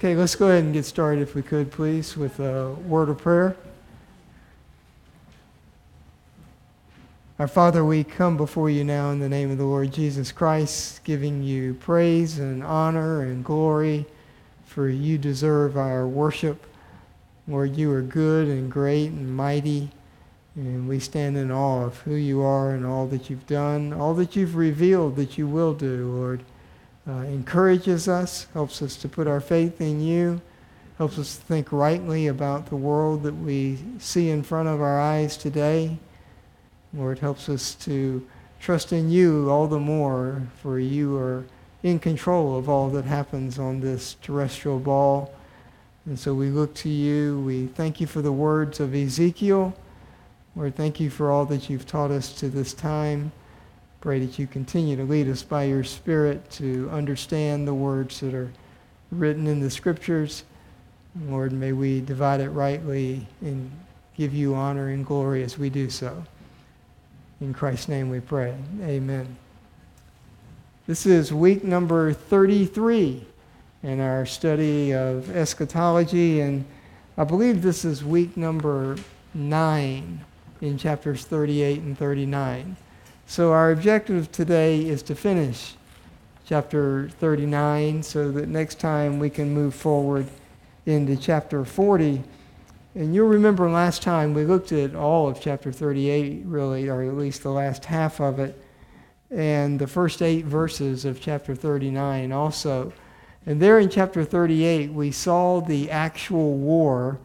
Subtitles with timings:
[0.00, 3.18] Okay, let's go ahead and get started, if we could, please, with a word of
[3.18, 3.54] prayer.
[7.38, 11.04] Our Father, we come before you now in the name of the Lord Jesus Christ,
[11.04, 14.06] giving you praise and honor and glory,
[14.64, 16.64] for you deserve our worship.
[17.46, 19.90] Lord, you are good and great and mighty,
[20.56, 24.14] and we stand in awe of who you are and all that you've done, all
[24.14, 26.42] that you've revealed that you will do, Lord
[27.08, 30.40] uh, encourages us, helps us to put our faith in you,
[30.98, 35.00] helps us to think rightly about the world that we see in front of our
[35.00, 35.98] eyes today.
[36.92, 38.26] Lord, helps us to
[38.60, 41.44] trust in you all the more, for you are
[41.82, 45.32] in control of all that happens on this terrestrial ball.
[46.06, 47.40] And so we look to you.
[47.40, 49.74] We thank you for the words of Ezekiel.
[50.56, 53.32] Lord, thank you for all that you've taught us to this time.
[54.00, 58.32] Pray that you continue to lead us by your Spirit to understand the words that
[58.32, 58.50] are
[59.10, 60.44] written in the Scriptures.
[61.26, 63.70] Lord, may we divide it rightly and
[64.16, 66.24] give you honor and glory as we do so.
[67.42, 68.54] In Christ's name we pray.
[68.82, 69.36] Amen.
[70.86, 73.26] This is week number 33
[73.82, 76.64] in our study of eschatology, and
[77.18, 78.96] I believe this is week number
[79.34, 80.24] 9
[80.62, 82.76] in chapters 38 and 39.
[83.30, 85.74] So, our objective today is to finish
[86.44, 90.26] chapter 39 so that next time we can move forward
[90.84, 92.24] into chapter 40.
[92.96, 97.16] And you'll remember last time we looked at all of chapter 38, really, or at
[97.16, 98.60] least the last half of it,
[99.30, 102.92] and the first eight verses of chapter 39 also.
[103.46, 107.20] And there in chapter 38, we saw the actual war.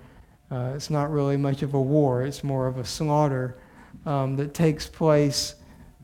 [0.51, 3.57] Uh, it's not really much of a war, it's more of a slaughter
[4.05, 5.55] um, that takes place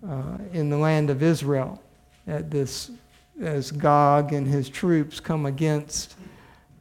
[0.08, 1.82] uh, in the land of Israel
[2.28, 2.92] at this
[3.40, 6.16] as Gog and his troops come against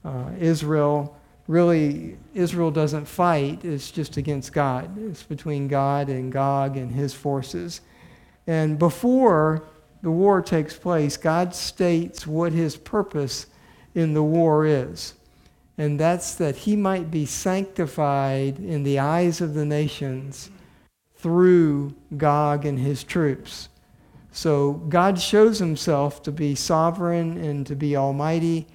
[0.04, 1.16] uh, Israel.
[1.46, 4.96] Really, Israel doesn't fight, it's just against God.
[4.98, 7.80] It's between God and Gog and his forces.
[8.46, 9.64] And before
[10.02, 13.46] the war takes place, God states what his purpose
[13.94, 15.14] in the war is.
[15.76, 20.50] And that's that he might be sanctified in the eyes of the nations
[21.22, 23.68] through Gog and his troops.
[24.32, 28.66] So God shows himself to be sovereign and to be almighty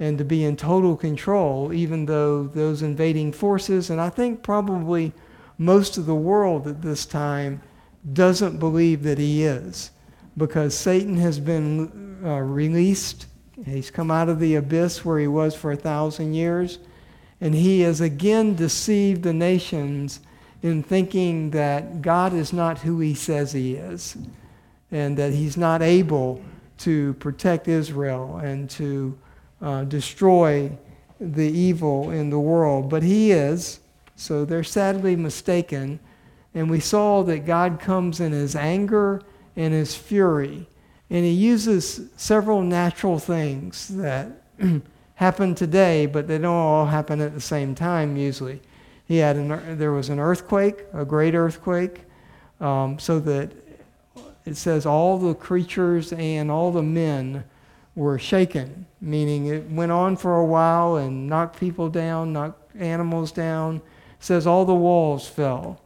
[0.00, 5.12] and to be in total control, even though those invading forces, and I think probably
[5.56, 7.62] most of the world at this time,
[8.12, 9.90] doesn't believe that he is
[10.36, 13.26] because Satan has been uh, released.
[13.64, 16.80] He's come out of the abyss where he was for a thousand years,
[17.40, 20.20] and he has again deceived the nations
[20.64, 24.16] in thinking that God is not who he says he is
[24.90, 26.40] and that he's not able
[26.78, 29.16] to protect Israel and to
[29.60, 30.72] uh, destroy
[31.20, 32.88] the evil in the world.
[32.88, 33.80] But he is,
[34.16, 36.00] so they're sadly mistaken.
[36.54, 39.20] And we saw that God comes in his anger
[39.56, 40.66] and his fury.
[41.10, 44.28] And he uses several natural things that
[45.16, 48.62] happen today, but they don't all happen at the same time usually.
[49.06, 52.02] He had an, there was an earthquake, a great earthquake,
[52.60, 53.52] um, so that
[54.46, 57.44] it says all the creatures and all the men
[57.94, 63.30] were shaken, meaning it went on for a while and knocked people down, knocked animals
[63.30, 63.76] down.
[63.76, 63.82] It
[64.20, 65.80] says all the walls fell.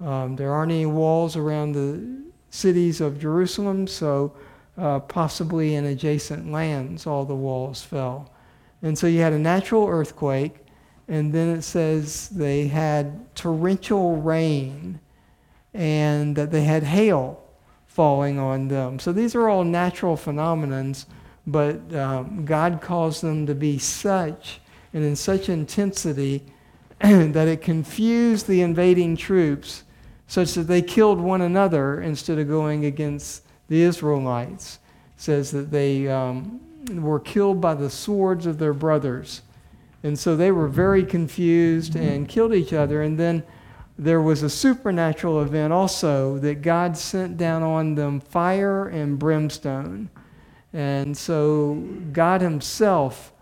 [0.00, 4.34] Um, there aren't any walls around the cities of Jerusalem, so
[4.76, 8.30] uh, possibly in adjacent lands, all the walls fell.
[8.82, 10.56] And so you had a natural earthquake,
[11.08, 15.00] and then it says they had torrential rain
[15.72, 17.42] and that they had hail
[17.86, 18.98] falling on them.
[18.98, 21.06] So these are all natural phenomenons,
[21.46, 24.60] but um, God caused them to be such
[24.92, 26.44] and in such intensity
[27.00, 29.84] that it confused the invading troops
[30.26, 34.78] such that they killed one another instead of going against the Israelites.
[35.16, 36.60] It says that they um,
[36.90, 39.42] were killed by the swords of their brothers.
[40.04, 43.02] And so they were very confused and killed each other.
[43.02, 43.42] And then
[43.98, 50.10] there was a supernatural event also that God sent down on them fire and brimstone.
[50.74, 51.74] And so
[52.12, 53.32] God Himself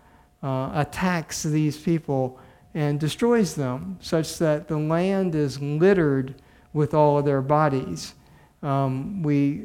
[0.42, 2.38] uh, attacks these people
[2.74, 6.34] and destroys them, such that the land is littered
[6.72, 8.14] with all of their bodies.
[8.62, 9.64] Um, we,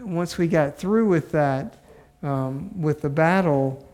[0.00, 1.82] once we got through with that,
[2.22, 3.85] um, with the battle,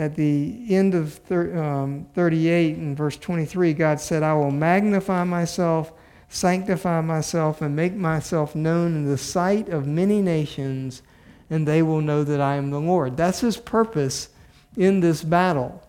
[0.00, 5.24] at the end of thir- um, 38 and verse 23, God said, I will magnify
[5.24, 5.92] myself,
[6.30, 11.02] sanctify myself, and make myself known in the sight of many nations,
[11.50, 13.18] and they will know that I am the Lord.
[13.18, 14.30] That's his purpose
[14.74, 15.82] in this battle.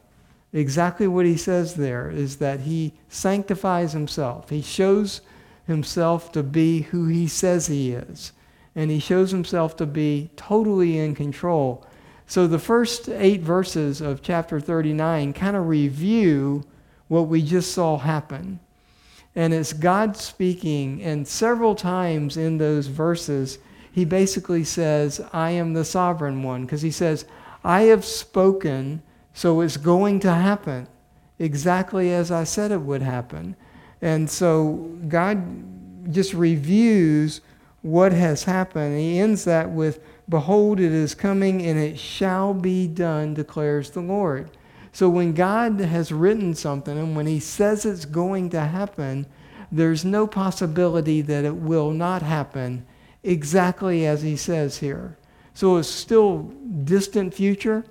[0.51, 4.49] exactly what he says there is that he sanctifies himself.
[4.49, 5.21] He shows
[5.65, 8.33] himself to be who he says he is.
[8.75, 11.85] And he shows himself to be totally in control.
[12.31, 16.63] So the first eight verses of chapter 39 kind of review
[17.09, 18.61] what we just saw happen.
[19.35, 23.59] And it's God speaking, and several times in those verses,
[23.91, 27.25] he basically says, I am the sovereign one, because he says,
[27.65, 29.01] I have spoken,
[29.33, 30.87] so it's going to happen
[31.37, 33.57] exactly as I said it would happen.
[34.01, 37.41] And so God just reviews
[37.81, 38.97] what has happened.
[38.97, 39.99] He ends that with,
[40.31, 44.49] Behold, it is coming, and it shall be done, declares the Lord.
[44.93, 49.25] So when God has written something, and when He says it's going to happen,
[49.73, 52.85] there's no possibility that it will not happen
[53.23, 55.17] exactly as He says here.
[55.53, 56.43] So it's still
[56.85, 57.83] distant future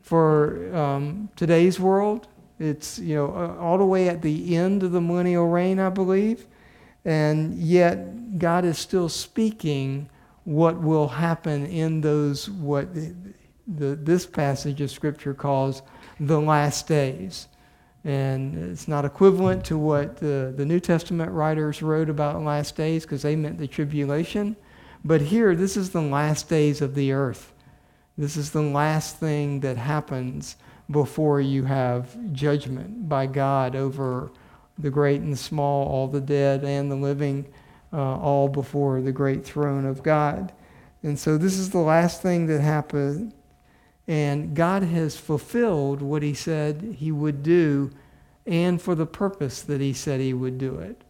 [0.00, 2.26] for um, today's world.
[2.58, 6.44] It's you know all the way at the end of the millennial reign, I believe,
[7.04, 10.08] and yet God is still speaking
[10.44, 13.14] what will happen in those what the,
[13.66, 15.82] the, this passage of Scripture calls
[16.18, 17.48] the last days.
[18.04, 23.04] And it's not equivalent to what the, the New Testament writers wrote about last days
[23.04, 24.56] because they meant the tribulation.
[25.04, 27.52] But here, this is the last days of the earth.
[28.18, 30.56] This is the last thing that happens
[30.90, 34.32] before you have judgment by God over
[34.78, 37.46] the great and the small, all the dead and the living,
[37.92, 40.52] uh, all before the great throne of God.
[41.02, 43.32] And so this is the last thing that happened.
[44.08, 47.90] And God has fulfilled what he said he would do
[48.46, 51.02] and for the purpose that he said he would do it.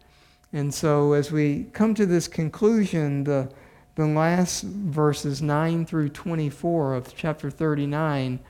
[0.53, 3.51] And so as we come to this conclusion, the
[3.95, 8.41] the last verses 9 through 24 of chapter 39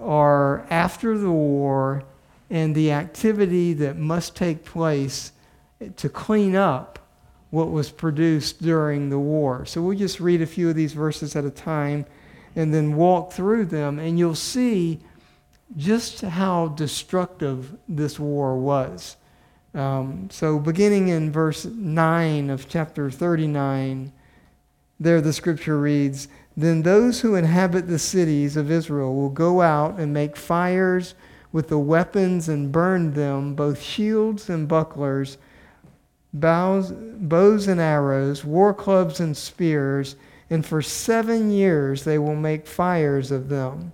[0.00, 2.02] are after the war
[2.48, 5.32] and the activity that must take place
[5.96, 6.98] to clean up
[7.50, 9.66] what was produced during the war.
[9.66, 12.06] So we'll just read a few of these verses at a time
[12.56, 15.00] and then walk through them, and you'll see
[15.76, 19.16] just how destructive this war was.
[19.72, 24.12] Um, so, beginning in verse 9 of chapter 39,
[24.98, 26.26] there the scripture reads
[26.56, 31.14] Then those who inhabit the cities of Israel will go out and make fires
[31.52, 35.38] with the weapons and burn them, both shields and bucklers,
[36.32, 40.16] bows, bows and arrows, war clubs and spears,
[40.48, 43.92] and for seven years they will make fires of them.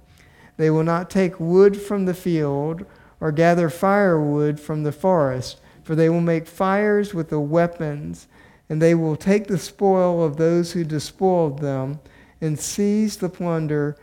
[0.56, 2.84] They will not take wood from the field
[3.20, 8.26] or gather firewood from the forest, for they will make fires with the weapons
[8.68, 12.00] and they will take the spoil of those who despoiled them
[12.40, 13.96] and seize the plunder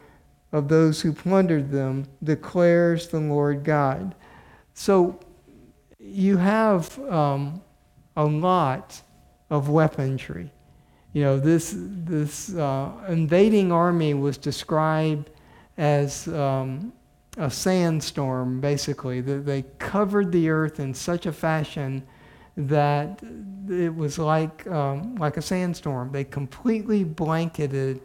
[0.51, 4.15] of those who plundered them, declares the Lord God.
[4.73, 5.19] So
[5.99, 7.61] you have um,
[8.15, 9.01] a lot
[9.49, 10.51] of weaponry.
[11.13, 15.29] You know, this, this uh, invading army was described
[15.77, 16.91] as um,
[17.37, 19.21] a sandstorm, basically.
[19.21, 22.03] They covered the earth in such a fashion
[22.57, 23.21] that
[23.69, 26.11] it was like, um, like a sandstorm.
[26.11, 28.01] They completely blanketed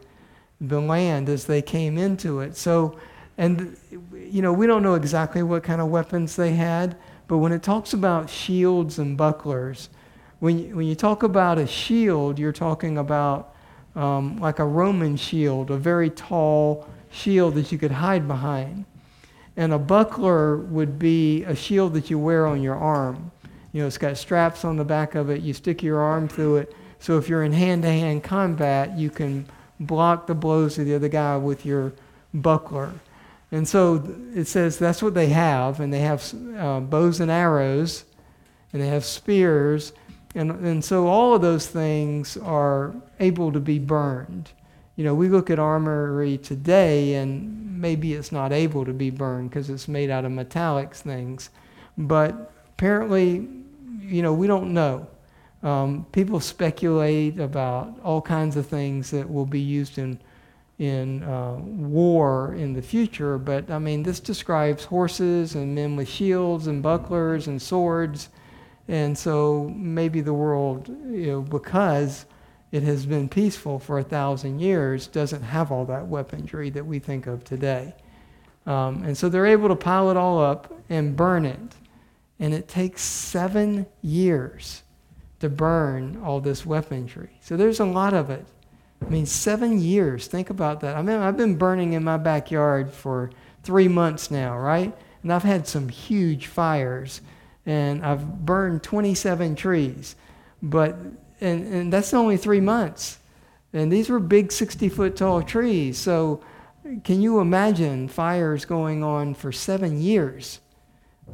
[0.60, 2.56] the land as they came into it.
[2.56, 2.98] So,
[3.36, 3.76] and,
[4.12, 6.96] you know, we don't know exactly what kind of weapons they had,
[7.26, 9.90] but when it talks about shields and bucklers,
[10.40, 13.54] when you, when you talk about a shield, you're talking about
[13.94, 18.84] um, like a Roman shield, a very tall shield that you could hide behind.
[19.56, 23.32] And a buckler would be a shield that you wear on your arm.
[23.72, 25.42] You know, it's got straps on the back of it.
[25.42, 26.74] You stick your arm through it.
[27.00, 29.46] So if you're in hand-to-hand combat, you can
[29.80, 31.92] block the blows of the other guy with your
[32.32, 32.92] buckler.
[33.50, 34.04] And so
[34.34, 38.04] it says that's what they have, and they have uh, bows and arrows,
[38.72, 39.92] and they have spears,
[40.38, 44.50] and, and so all of those things are able to be burned.
[44.96, 49.50] You know, we look at armory today, and maybe it's not able to be burned
[49.50, 51.50] because it's made out of metallics things,
[51.96, 53.48] but apparently
[54.08, 55.06] you know, we don't know.
[55.62, 60.18] Um, people speculate about all kinds of things that will be used in
[60.78, 66.08] in uh, war in the future, but I mean, this describes horses and men with
[66.08, 68.28] shields and bucklers and swords,
[68.88, 72.26] and so maybe the world, you know, because
[72.72, 76.98] it has been peaceful for a thousand years, doesn't have all that weaponry that we
[76.98, 77.94] think of today.
[78.66, 81.76] Um, and so they're able to pile it all up and burn it
[82.40, 84.82] and it takes seven years
[85.40, 87.30] to burn all this weaponry.
[87.40, 88.44] So there's a lot of it.
[89.04, 90.26] I mean, seven years.
[90.26, 90.96] Think about that.
[90.96, 93.30] I mean, I've been burning in my backyard for
[93.62, 94.96] three months now, right?
[95.22, 97.20] And I've had some huge fires,
[97.68, 100.16] and I've burned 27 trees.
[100.62, 100.96] But,
[101.40, 103.18] and, and that's only three months.
[103.74, 105.98] And these were big 60 foot tall trees.
[105.98, 106.42] So,
[107.04, 110.60] can you imagine fires going on for seven years?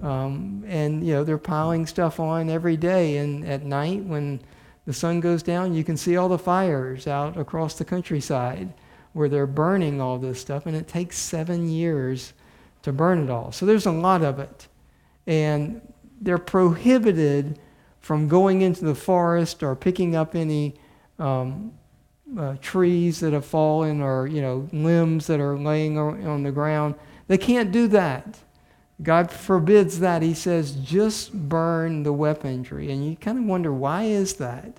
[0.03, 3.19] Um, and, you know, they're piling stuff on every day.
[3.19, 4.41] And at night, when
[4.87, 8.75] the sun goes down, you can see all the fires out across the countryside
[9.13, 10.67] where they're burning all this stuff.
[10.67, 12.33] And it takes seven years
[12.83, 13.53] to burn it all.
[13.53, 14.67] So there's a lot of it.
[15.29, 15.81] And
[16.25, 17.59] they're prohibited
[18.01, 20.75] from going into the forest or picking up any
[21.19, 21.73] um,
[22.39, 26.95] uh, trees that have fallen or you know limbs that are laying on the ground.
[27.29, 28.39] They can't do that.
[29.03, 30.23] God forbids that.
[30.23, 32.93] He says, just burn the weaponry.
[32.93, 34.79] And you kind of wonder, why is that?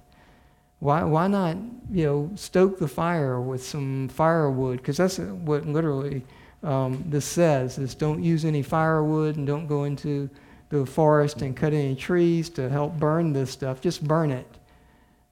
[0.80, 1.58] Why, why not,
[1.92, 4.78] you know, stoke the fire with some firewood?
[4.78, 6.24] Because that's what literally
[6.64, 10.30] um, this says, is don't use any firewood and don't go into
[10.70, 13.82] the forest and cut any trees to help burn this stuff.
[13.82, 14.48] Just burn it.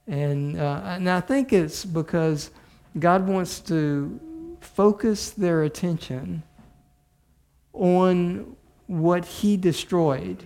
[0.08, 2.52] And, uh, and I think it's because
[3.00, 4.20] God wants to
[4.60, 6.44] focus their attention
[7.74, 8.56] on
[8.88, 10.44] what He destroyed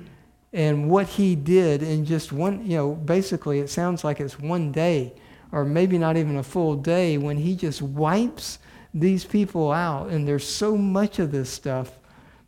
[0.54, 4.72] and what He did in just one, you know, basically it sounds like it's one
[4.72, 5.14] day
[5.52, 8.60] or maybe not even a full day when He just wipes
[8.94, 10.10] these people out.
[10.10, 11.92] And there's so much of this stuff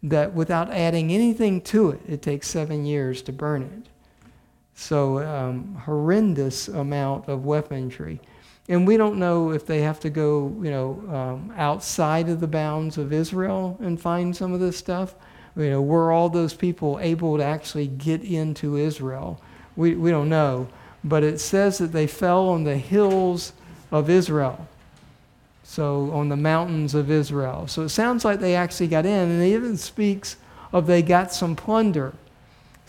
[0.03, 3.89] that without adding anything to it, it takes seven years to burn it.
[4.73, 8.21] So, um, horrendous amount of weaponry.
[8.69, 12.47] And we don't know if they have to go, you know, um, outside of the
[12.47, 15.15] bounds of Israel and find some of this stuff.
[15.55, 19.41] You know, were all those people able to actually get into Israel?
[19.75, 20.69] We, we don't know.
[21.03, 23.53] But it says that they fell on the hills
[23.91, 24.67] of Israel.
[25.69, 27.67] So, on the mountains of Israel.
[27.67, 29.29] So, it sounds like they actually got in.
[29.29, 30.35] And it even speaks
[30.71, 32.13] of they got some plunder.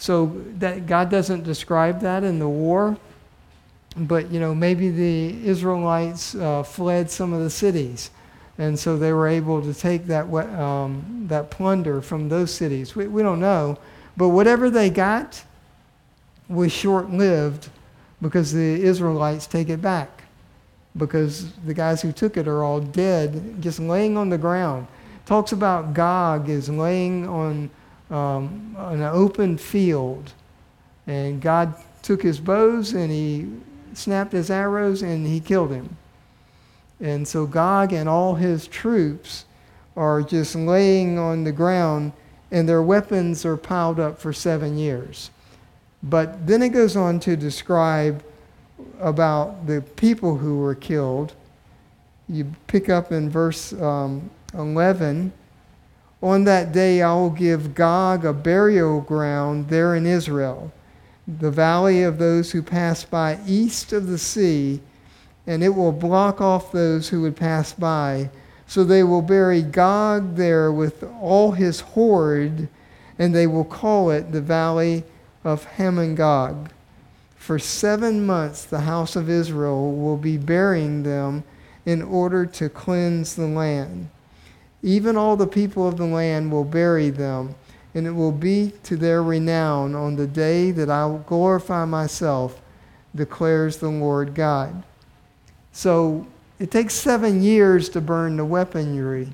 [0.00, 2.96] So that God doesn't describe that in the war,
[3.94, 8.10] but you know maybe the Israelites uh, fled some of the cities,
[8.56, 10.24] and so they were able to take that
[10.58, 12.96] um, that plunder from those cities.
[12.96, 13.78] We, we don't know,
[14.16, 15.44] but whatever they got
[16.48, 17.68] was short-lived
[18.22, 20.19] because the Israelites take it back
[20.96, 24.86] because the guys who took it are all dead, just laying on the ground.
[25.26, 27.70] Talks about Gog is laying on
[28.10, 30.32] um, an open field.
[31.06, 33.48] And God took his bows and he
[33.94, 35.96] snapped his arrows and he killed him.
[37.00, 39.44] And so Gog and all his troops
[39.96, 42.12] are just laying on the ground
[42.50, 45.30] and their weapons are piled up for seven years.
[46.02, 48.22] But then it goes on to describe
[49.00, 51.34] about the people who were killed.
[52.28, 55.32] You pick up in verse um, 11
[56.22, 60.70] on that day I will give Gog a burial ground there in Israel,
[61.26, 64.80] the valley of those who pass by east of the sea,
[65.46, 68.28] and it will block off those who would pass by.
[68.66, 72.68] So they will bury Gog there with all his horde,
[73.18, 75.04] and they will call it the valley
[75.42, 76.70] of Hamon-Gog.
[77.50, 81.42] For seven months the house of Israel will be burying them
[81.84, 84.08] in order to cleanse the land.
[84.84, 87.56] Even all the people of the land will bury them,
[87.92, 92.62] and it will be to their renown on the day that I will glorify myself,
[93.16, 94.84] declares the Lord God.
[95.72, 96.28] So
[96.60, 99.32] it takes seven years to burn the weaponry.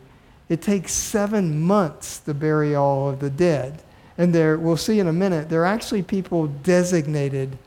[0.48, 3.82] It takes seven months to bury all of the dead.
[4.16, 7.58] And there, we'll see in a minute, there are actually people designated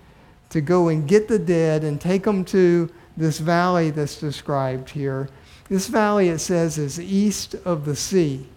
[0.50, 5.30] to go and get the dead and take them to this valley that's described here
[5.70, 8.48] this valley, it says, is east of the sea.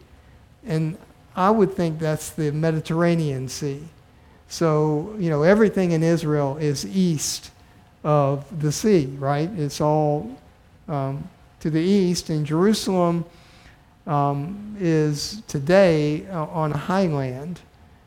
[0.64, 0.96] And
[1.36, 3.82] I would think that's the Mediterranean Sea.
[4.48, 7.50] So, you know, everything in Israel is east
[8.02, 9.50] of the sea, right?
[9.58, 10.38] It's all
[10.88, 11.28] um,
[11.60, 12.30] to the east.
[12.30, 13.26] And Jerusalem
[14.06, 17.60] um, is today uh, on a highland.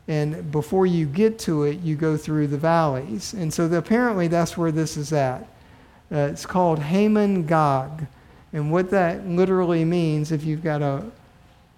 [0.08, 3.34] And before you get to it, you go through the valleys.
[3.34, 5.42] And so the, apparently that's where this is at.
[6.12, 8.06] Uh, it's called Hamon-Gog.
[8.54, 11.04] And what that literally means, if you've got a,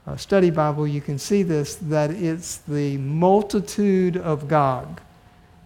[0.05, 4.99] a study Bible, you can see this that it's the multitude of Gog,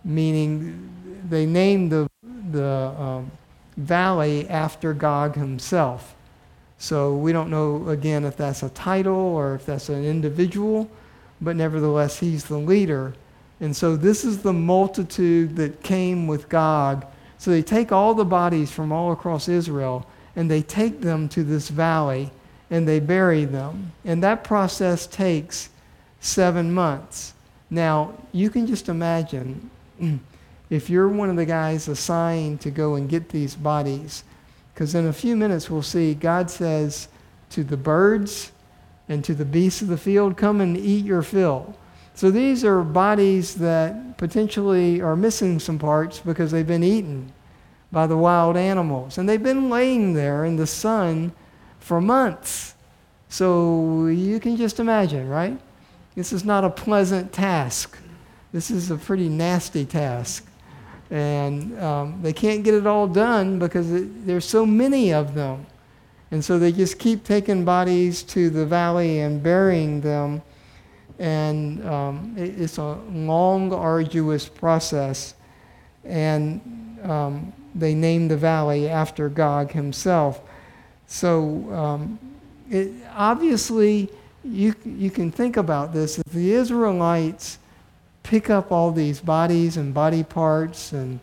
[0.05, 0.89] meaning
[1.27, 2.07] they named the,
[2.51, 3.31] the um,
[3.75, 6.15] valley after Gog himself.
[6.77, 10.89] So we don't know, again, if that's a title or if that's an individual,
[11.41, 13.13] but nevertheless, he's the leader.
[13.59, 17.05] And so this is the multitude that came with Gog.
[17.37, 20.05] So they take all the bodies from all across Israel
[20.35, 22.31] and they take them to this valley
[22.69, 23.91] and they bury them.
[24.05, 25.69] And that process takes
[26.19, 27.33] seven months.
[27.69, 29.69] Now, you can just imagine
[30.69, 34.23] if you're one of the guys assigned to go and get these bodies,
[34.73, 37.07] because in a few minutes we'll see God says
[37.51, 38.51] to the birds
[39.11, 41.75] and to the beasts of the field, Come and eat your fill.
[42.13, 47.31] So these are bodies that potentially are missing some parts because they've been eaten
[47.91, 49.17] by the wild animals.
[49.17, 51.33] And they've been laying there in the sun
[51.79, 52.75] for months.
[53.27, 55.59] So you can just imagine, right?
[56.15, 57.97] This is not a pleasant task.
[58.53, 60.45] This is a pretty nasty task.
[61.09, 65.65] And um, they can't get it all done because it, there's so many of them.
[66.31, 70.41] And so they just keep taking bodies to the valley and burying them.
[71.19, 75.35] And um, it, it's a long, arduous process.
[76.05, 76.61] And
[77.03, 80.41] um, they named the valley after Gog himself.
[81.07, 82.19] So um,
[82.69, 84.09] it, obviously,
[84.45, 86.17] you, you can think about this.
[86.17, 87.59] If the Israelites
[88.23, 91.19] pick up all these bodies and body parts and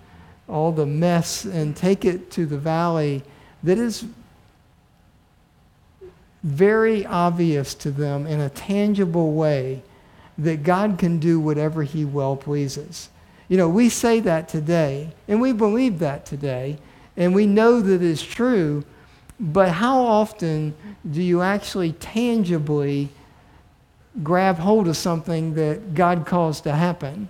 [0.49, 3.23] all the mess and take it to the valley,
[3.63, 4.05] that is
[6.49, 9.83] very obvious to them in a tangible way
[10.39, 13.11] that God can do whatever He well pleases.
[13.49, 16.79] You know, we say that today, and we believe that today,
[17.17, 18.85] and we know that it's true,
[19.41, 20.75] but how often
[21.11, 23.09] do you actually tangibly
[24.23, 27.29] grab hold of something that God caused to happen?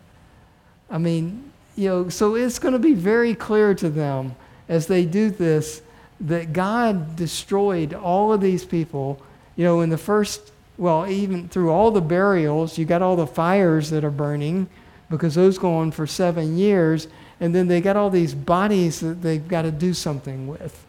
[0.90, 4.34] I mean, you know, so it's going to be very clear to them
[4.68, 5.82] as they do this
[6.20, 9.22] that God destroyed all of these people.
[9.56, 13.26] You know, in the first, well, even through all the burials, you got all the
[13.26, 14.68] fires that are burning
[15.10, 17.08] because those go on for seven years.
[17.40, 20.84] And then they got all these bodies that they've got to do something with.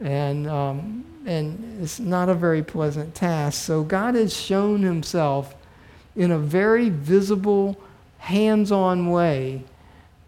[0.00, 3.62] And, um, and it's not a very pleasant task.
[3.62, 5.54] So God has shown himself
[6.16, 7.80] in a very visible,
[8.18, 9.62] hands on way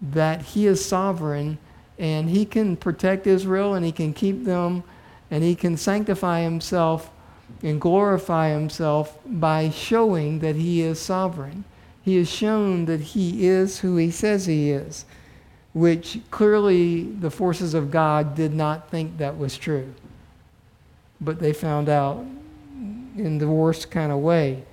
[0.00, 1.58] that he is sovereign
[2.02, 4.82] and he can protect Israel and he can keep them
[5.30, 7.12] and he can sanctify himself
[7.62, 11.62] and glorify himself by showing that he is sovereign.
[12.02, 15.04] He has shown that he is who he says he is,
[15.74, 19.94] which clearly the forces of God did not think that was true.
[21.20, 22.16] But they found out
[23.16, 24.64] in the worst kind of way.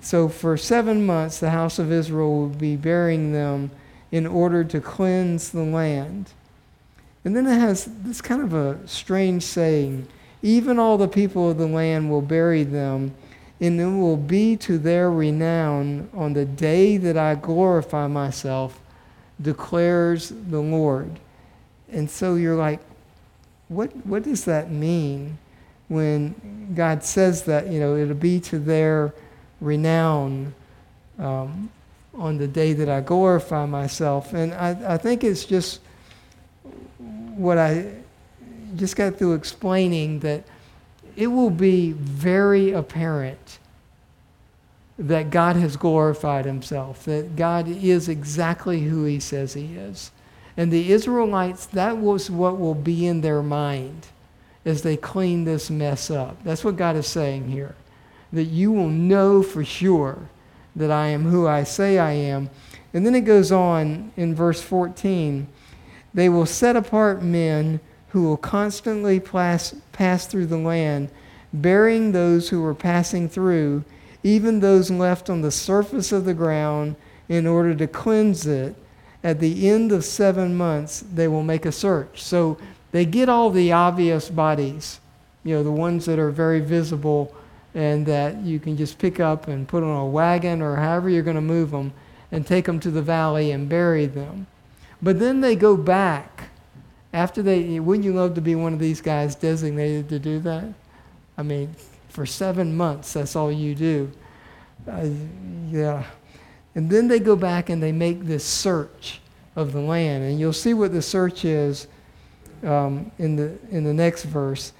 [0.00, 3.70] So for seven months, the house of Israel will be burying them
[4.10, 6.30] in order to cleanse the land.
[7.24, 10.08] And then it has this kind of a strange saying
[10.42, 13.14] even all the people of the land will bury them,
[13.60, 18.80] and it will be to their renown on the day that I glorify myself,
[19.40, 21.18] declares the Lord.
[21.90, 22.80] And so you're like,
[23.66, 25.38] what, what does that mean
[25.88, 27.66] when God says that?
[27.66, 29.12] You know, it'll be to their
[29.60, 30.54] renown.
[31.18, 31.70] Um,
[32.18, 34.34] on the day that I glorify myself.
[34.34, 35.80] And I, I think it's just
[36.98, 37.94] what I
[38.76, 40.44] just got through explaining that
[41.16, 43.58] it will be very apparent
[44.98, 50.10] that God has glorified himself, that God is exactly who he says he is.
[50.56, 54.08] And the Israelites, that was what will be in their mind
[54.64, 56.42] as they clean this mess up.
[56.42, 57.76] That's what God is saying here.
[58.32, 60.28] That you will know for sure
[60.78, 62.50] that I am who I say I am.
[62.94, 65.46] And then it goes on in verse 14
[66.14, 71.10] they will set apart men who will constantly pass, pass through the land,
[71.52, 73.84] burying those who are passing through,
[74.22, 76.96] even those left on the surface of the ground,
[77.28, 78.74] in order to cleanse it.
[79.22, 82.22] At the end of seven months, they will make a search.
[82.22, 82.56] So
[82.92, 85.00] they get all the obvious bodies,
[85.44, 87.34] you know, the ones that are very visible
[87.74, 91.22] and that you can just pick up and put on a wagon or however you're
[91.22, 91.92] going to move them
[92.32, 94.46] and take them to the valley and bury them.
[95.00, 96.50] But then they go back.
[97.12, 100.64] After they, wouldn't you love to be one of these guys designated to do that?
[101.38, 101.74] I mean,
[102.08, 104.10] for seven months, that's all you do.
[104.86, 105.08] Uh,
[105.70, 106.04] yeah.
[106.74, 109.20] And then they go back and they make this search
[109.56, 110.24] of the land.
[110.24, 111.86] And you'll see what the search is
[112.62, 114.72] um, in, the, in the next verse.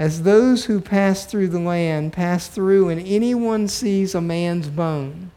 [0.00, 5.30] As those who pass through the land pass through, and anyone sees a man's bone.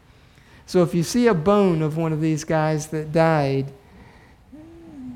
[0.64, 3.70] So if you see a bone of one of these guys that died,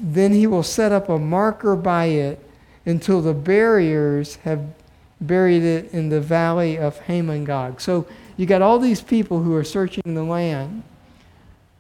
[0.01, 2.47] then he will set up a marker by it
[2.85, 4.61] until the buriers have
[5.23, 7.81] buried it in the valley of Hamon-Gog.
[7.81, 8.07] So
[8.37, 10.83] you got all these people who are searching the land,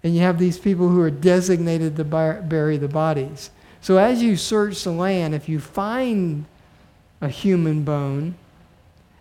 [0.02, 2.04] and you have these people who are designated to
[2.48, 3.50] bury the bodies.
[3.82, 6.46] So as you search the land, if you find
[7.20, 8.34] a human bone,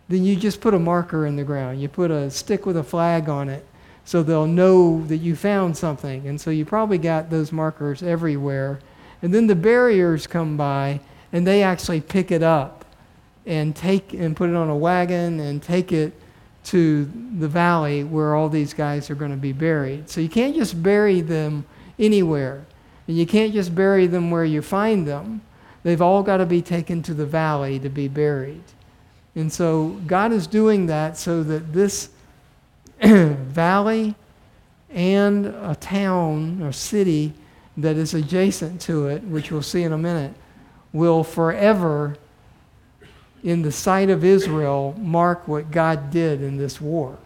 [0.09, 1.81] then you just put a marker in the ground.
[1.81, 3.65] You put a stick with a flag on it
[4.05, 6.27] so they'll know that you found something.
[6.27, 8.79] And so you probably got those markers everywhere.
[9.21, 11.01] And then the buriers come by
[11.33, 12.85] and they actually pick it up
[13.45, 16.13] and take and put it on a wagon and take it
[16.65, 17.05] to
[17.39, 20.09] the valley where all these guys are going to be buried.
[20.09, 21.65] So you can't just bury them
[21.97, 22.65] anywhere.
[23.07, 25.41] And you can't just bury them where you find them.
[25.87, 28.61] They've all got to be taken to the valley to be buried.
[29.35, 32.09] And so God is doing that so that this
[33.01, 34.13] valley
[34.89, 37.31] and a town or city
[37.77, 40.33] that is adjacent to it, which we'll see in a minute,
[40.91, 42.17] will forever
[43.41, 47.17] in the sight of Israel mark what God did in this war.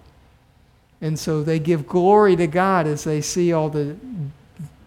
[1.02, 3.95] And so they give glory to God as they see all the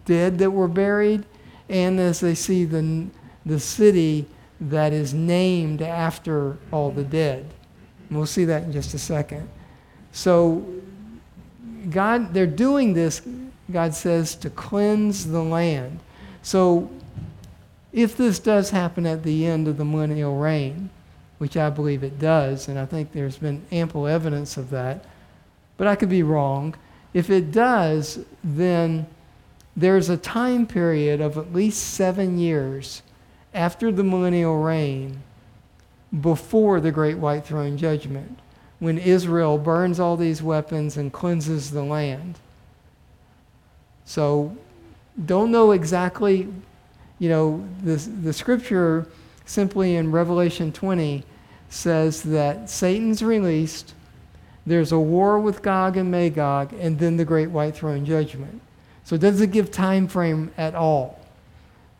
[0.05, 1.25] dead that were buried
[1.69, 3.09] and as they see the,
[3.47, 4.27] the city
[4.61, 7.47] that is named after all the dead.
[8.09, 9.49] And we'll see that in just a second.
[10.13, 10.65] So,
[11.91, 13.23] God, they're doing this,
[13.71, 16.01] God says, to cleanse the land.
[16.43, 16.91] So,
[17.93, 20.91] if this does happen at the end of the millennial reign,
[21.39, 25.05] which I believe it does, and I think there's been ample evidence of that,
[25.77, 26.75] but I could be wrong.
[27.13, 29.07] If it does, then
[29.77, 33.03] there's a time period of at least seven years
[33.55, 35.23] after the millennial reign
[36.21, 38.39] before the great white throne judgment
[38.79, 42.39] when Israel burns all these weapons and cleanses the land.
[44.05, 44.57] So,
[45.25, 46.49] don't know exactly,
[47.19, 49.07] you know, the, the scripture
[49.47, 51.25] simply in Revelation 20
[51.71, 53.95] says that Satan's released,
[54.67, 58.61] there's a war with Gog and Magog, and then the great white throne judgment.
[59.05, 61.24] So it doesn't give time frame at all.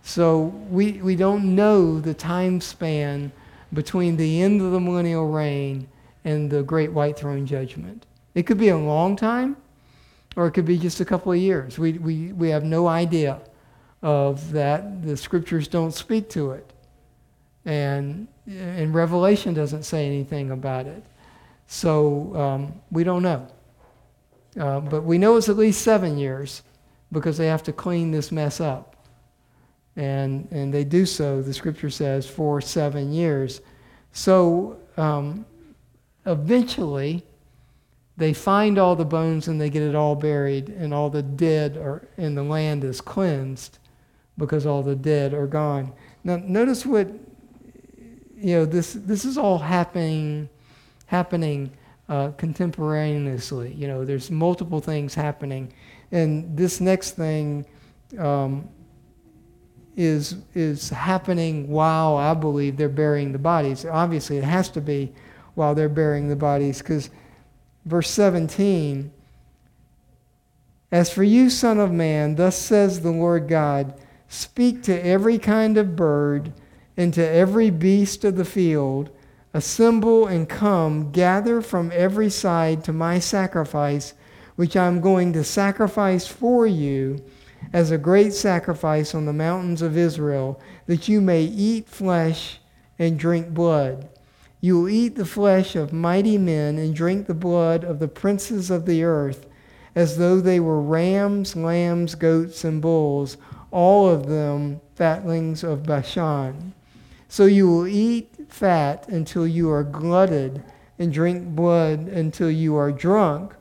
[0.07, 3.33] So we, we don't know the time span
[3.73, 5.89] between the end of the millennial reign
[6.25, 8.05] and the great white throne judgment.
[8.35, 9.57] It could be a long time,
[10.37, 11.79] or it could be just a couple of years.
[11.79, 13.41] We, we, we have no idea
[14.03, 15.03] of that.
[15.03, 16.71] The scriptures don't speak to it.
[17.65, 21.03] And, and Revelation doesn't say anything about it.
[21.67, 23.49] So um, we don't know.
[24.61, 26.63] Uh, but we know it's at least seven years
[27.11, 28.94] because they have to clean this mess up.
[29.97, 33.61] And, and they do so, the scripture says, for seven years.
[34.13, 35.47] So um,
[36.27, 37.25] eventually,
[38.17, 41.77] they find all the bones and they get it all buried, and all the dead
[41.77, 43.79] are in the land is cleansed
[44.39, 45.93] because all the dead are gone.
[46.25, 47.09] Now, notice what
[48.37, 50.49] you know, this, this is all happening,
[51.07, 51.71] happening
[52.09, 53.73] uh, contemporaneously.
[53.73, 55.73] You know, there's multiple things happening.
[56.13, 57.65] And this next thing
[58.19, 58.69] um,
[59.97, 63.85] is, is happening while I believe they're burying the bodies.
[63.85, 65.13] Obviously, it has to be
[65.55, 67.11] while they're burying the bodies because
[67.85, 69.13] verse 17
[70.91, 73.95] As for you, Son of Man, thus says the Lord God,
[74.29, 76.53] speak to every kind of bird
[76.97, 79.11] and to every beast of the field,
[79.57, 84.13] Assemble and come, gather from every side to my sacrifice,
[84.57, 87.25] which I am going to sacrifice for you
[87.75, 92.61] as a great sacrifice on the mountains of Israel, that you may eat flesh
[93.01, 94.09] and drink blood.
[94.61, 98.71] You will eat the flesh of mighty men and drink the blood of the princes
[98.71, 99.47] of the earth,
[99.97, 103.37] as though they were rams, lambs, goats, and bulls,
[103.73, 106.73] all of them fatlings of Bashan.
[107.29, 110.63] So you will eat fat until you are glutted,
[110.97, 113.53] and drink blood until you are drunk.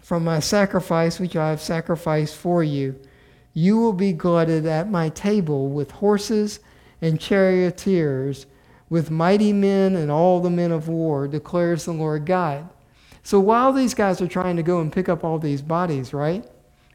[0.00, 2.98] From my sacrifice, which I have sacrificed for you,
[3.58, 6.60] you will be glutted at my table with horses
[7.02, 8.46] and charioteers,
[8.88, 12.68] with mighty men and all the men of war, declares the Lord God.
[13.24, 16.48] So while these guys are trying to go and pick up all these bodies, right?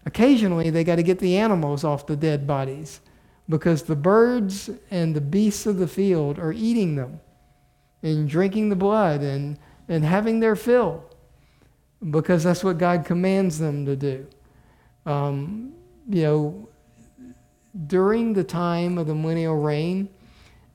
[0.06, 3.02] Occasionally they got to get the animals off the dead bodies
[3.50, 7.20] because the birds and the beasts of the field are eating them
[8.04, 11.04] and drinking the blood and, and having their fill
[12.10, 14.26] because that's what God commands them to do.
[15.06, 15.74] Um,
[16.10, 16.70] you know,
[17.88, 20.10] during the time of the millennial reign,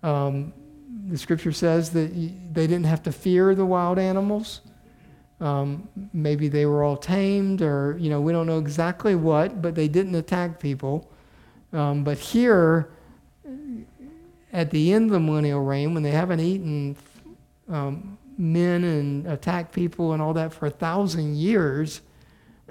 [0.03, 0.53] um,
[1.09, 4.61] the scripture says that they didn't have to fear the wild animals.
[5.41, 9.75] Um, maybe they were all tamed, or, you know, we don't know exactly what, but
[9.75, 11.09] they didn't attack people.
[11.73, 12.91] Um, but here,
[14.53, 16.97] at the end of the millennial reign, when they haven't eaten
[17.69, 22.01] um, men and attacked people and all that for a thousand years,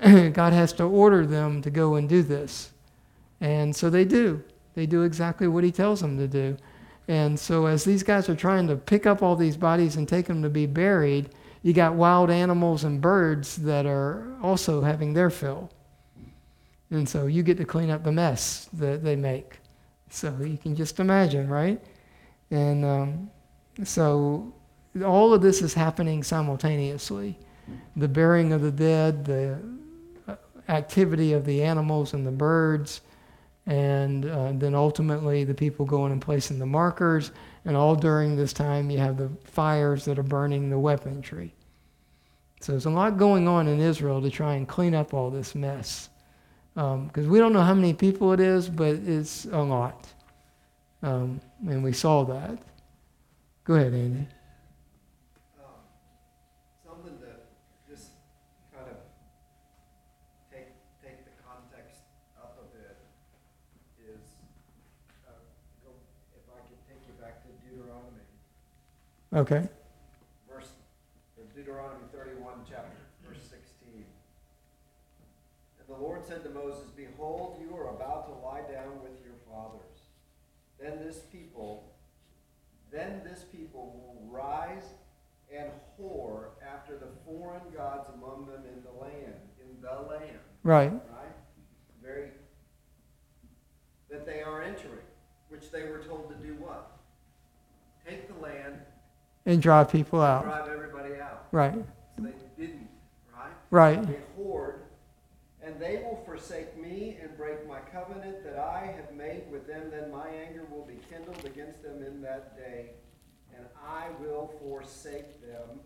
[0.33, 2.71] God has to order them to go and do this.
[3.41, 4.43] And so they do.
[4.75, 6.57] They do exactly what He tells them to do.
[7.07, 10.25] And so, as these guys are trying to pick up all these bodies and take
[10.25, 11.29] them to be buried,
[11.63, 15.71] you got wild animals and birds that are also having their fill.
[16.89, 19.59] And so, you get to clean up the mess that they make.
[20.09, 21.81] So, you can just imagine, right?
[22.51, 23.31] And um,
[23.83, 24.53] so,
[25.05, 27.39] all of this is happening simultaneously
[27.95, 29.59] the burying of the dead, the
[30.69, 33.01] activity of the animals and the birds,
[33.65, 37.31] and uh, then ultimately the people going and placing the markers.
[37.65, 41.53] And all during this time, you have the fires that are burning the weaponry.
[42.61, 45.53] So there's a lot going on in Israel to try and clean up all this
[45.53, 46.09] mess.
[46.73, 50.07] Because um, we don't know how many people it is, but it's a lot.
[51.03, 52.57] Um, and we saw that.
[53.63, 54.27] Go ahead, Andy.
[69.33, 69.67] Okay.
[70.49, 70.69] Verse
[71.55, 74.05] Deuteronomy 31, chapter verse 16.
[75.79, 79.35] And the Lord said to Moses, Behold, you are about to lie down with your
[79.49, 79.81] fathers.
[80.79, 81.91] Then this people,
[82.91, 84.83] then this people will rise
[85.53, 90.39] and whore after the foreign gods among them in the land, in the land.
[90.63, 90.91] Right.
[90.91, 91.35] Right?
[92.01, 92.29] Very
[94.09, 95.05] that they are entering,
[95.49, 96.97] which they were told to do what?
[98.07, 98.79] Take the land
[99.47, 100.43] and drive people out.
[100.43, 101.47] Drive everybody out.
[101.51, 101.73] Right.
[102.15, 102.87] So they didn't,
[103.33, 103.51] right?
[103.71, 104.05] Right.
[104.05, 104.81] They hoard,
[105.63, 109.89] and they will forsake me and break my covenant that I have made with them.
[109.89, 112.91] Then my anger will be kindled against them in that day,
[113.55, 115.79] and I will forsake them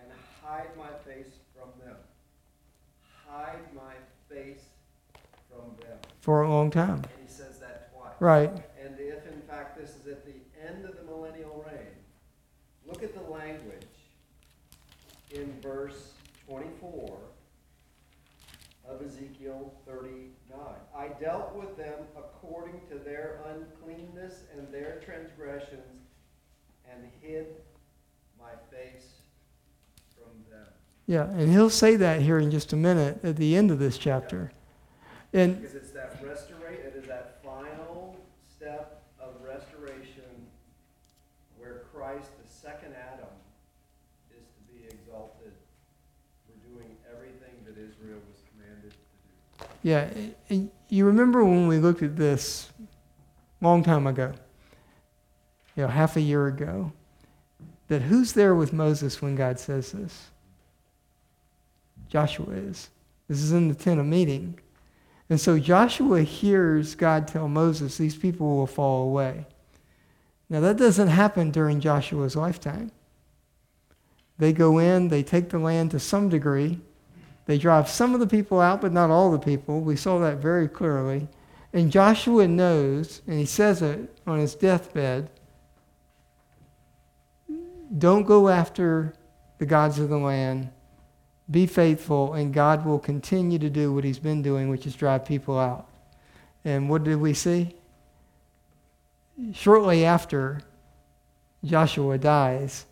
[0.00, 0.10] and
[0.42, 1.96] hide my face from them.
[3.28, 3.94] Hide my
[4.28, 4.62] face
[5.48, 5.98] from them.
[6.20, 6.96] For a long time.
[6.96, 8.14] And he says that twice.
[8.20, 8.50] Right.
[8.82, 10.34] And if in fact this is at the
[10.66, 11.92] end of the millennial reign,
[13.02, 13.82] Look at the language
[15.32, 16.12] in verse
[16.46, 17.18] 24
[18.88, 20.30] of Ezekiel 39.
[20.96, 26.06] I dealt with them according to their uncleanness and their transgressions
[26.88, 27.46] and hid
[28.38, 29.14] my face
[30.14, 30.68] from them.
[31.08, 33.98] Yeah, and he'll say that here in just a minute at the end of this
[33.98, 34.52] chapter.
[35.32, 35.40] Yeah.
[35.40, 38.16] And because it's that restorate, it is that final
[38.48, 40.46] step of restoration
[41.58, 42.30] where Christ
[42.62, 43.34] second Adam
[44.30, 45.50] is to be exalted
[46.46, 49.71] for doing everything that Israel was commanded to do.
[49.82, 50.08] Yeah,
[50.88, 52.70] you remember when we looked at this
[53.60, 54.32] long time ago,
[55.76, 56.92] you know, half a year ago,
[57.88, 60.30] that who's there with Moses when God says this?
[62.08, 62.90] Joshua is.
[63.28, 64.58] This is in the tent of meeting.
[65.30, 69.46] And so Joshua hears God tell Moses, these people will fall away.
[70.50, 72.92] Now, that doesn't happen during Joshua's lifetime.
[74.36, 76.80] They go in, they take the land to some degree.
[77.46, 79.80] They drive some of the people out, but not all the people.
[79.80, 81.28] We saw that very clearly.
[81.72, 85.30] And Joshua knows, and he says it on his deathbed
[87.98, 89.12] don't go after
[89.58, 90.70] the gods of the land.
[91.50, 95.26] Be faithful, and God will continue to do what he's been doing, which is drive
[95.26, 95.88] people out.
[96.64, 97.74] And what did we see?
[99.52, 100.60] shortly after
[101.64, 102.86] Joshua dies,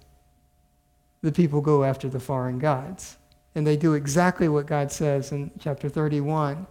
[1.23, 3.17] the people go after the foreign gods.
[3.55, 6.67] And they do exactly what God says in chapter 31.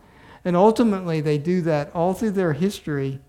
[0.46, 3.20] And ultimately, they do that all through their history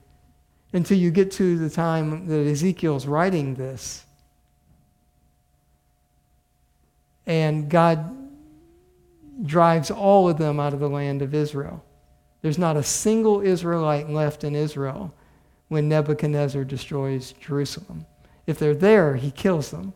[0.72, 4.04] until you get to the time that Ezekiel's writing this.
[7.26, 8.16] And God
[9.44, 11.84] drives all of them out of the land of Israel.
[12.42, 15.12] There's not a single Israelite left in Israel
[15.68, 18.06] when Nebuchadnezzar destroys Jerusalem.
[18.46, 19.92] If they're there, he kills them.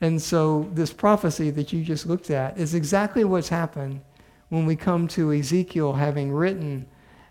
[0.00, 4.02] And so, this prophecy that you just looked at is exactly what's happened
[4.50, 6.86] when we come to Ezekiel having written.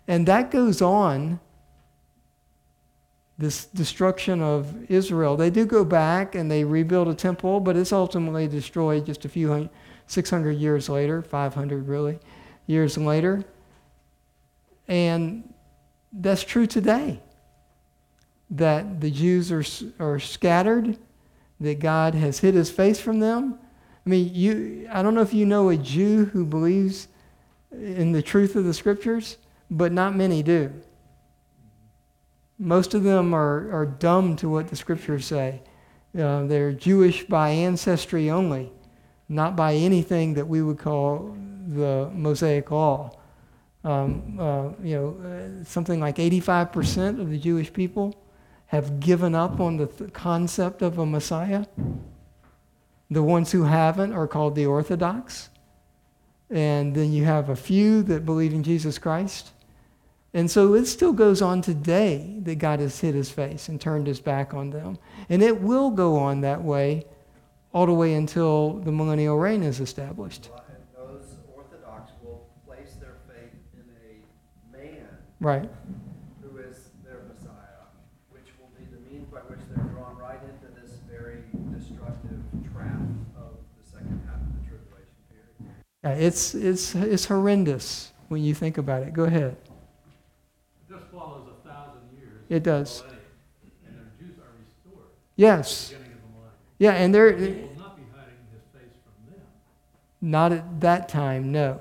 [0.08, 1.40] And that goes on,
[3.38, 5.36] this destruction of Israel.
[5.36, 9.28] They do go back and they rebuild a temple, but it's ultimately destroyed just a
[9.28, 9.70] few hundred,
[10.06, 12.18] 600 years later, 500 really,
[12.66, 13.44] years later.
[14.88, 15.52] And
[16.12, 17.20] that's true today.
[18.50, 19.64] That the Jews are,
[19.98, 20.98] are scattered,
[21.60, 23.58] that God has hid his face from them.
[24.04, 27.08] I mean, you, I don't know if you know a Jew who believes
[27.72, 29.36] in the truth of the scriptures,
[29.70, 30.72] but not many do.
[32.58, 35.62] Most of them are, are dumb to what the scriptures say.
[36.18, 38.72] Uh, they're Jewish by ancestry only,
[39.28, 43.16] not by anything that we would call the Mosaic Law
[43.86, 48.14] um, uh, you know, uh, something like 85% of the Jewish people
[48.66, 51.66] have given up on the th- concept of a Messiah.
[53.10, 55.50] The ones who haven't are called the Orthodox.
[56.50, 59.50] And then you have a few that believe in Jesus Christ.
[60.34, 64.06] And so it still goes on today that God has hid his face and turned
[64.06, 64.98] his back on them.
[65.28, 67.06] And it will go on that way
[67.72, 70.50] all the way until the millennial reign is established.
[70.52, 75.08] Well, And those Orthodox will place their faith in a man
[75.40, 75.70] Right.
[76.42, 77.88] who is their Messiah,
[78.30, 82.40] which will be the means by which they're drawn right into this very destructive
[82.72, 83.00] trap
[83.36, 85.74] of the second half of the tribulation period.
[86.06, 89.12] Yeah, it's, it's, it's horrendous when you think about it.
[89.12, 89.56] Go ahead.
[90.88, 92.42] This follows a thousand years.
[92.48, 93.02] It does.
[93.02, 95.88] And their Jews are restored Yes.
[95.88, 96.02] the the.
[96.78, 97.42] Yeah, and they're will
[97.76, 99.40] not be hiding his face from them.
[100.20, 101.80] not at that time, no,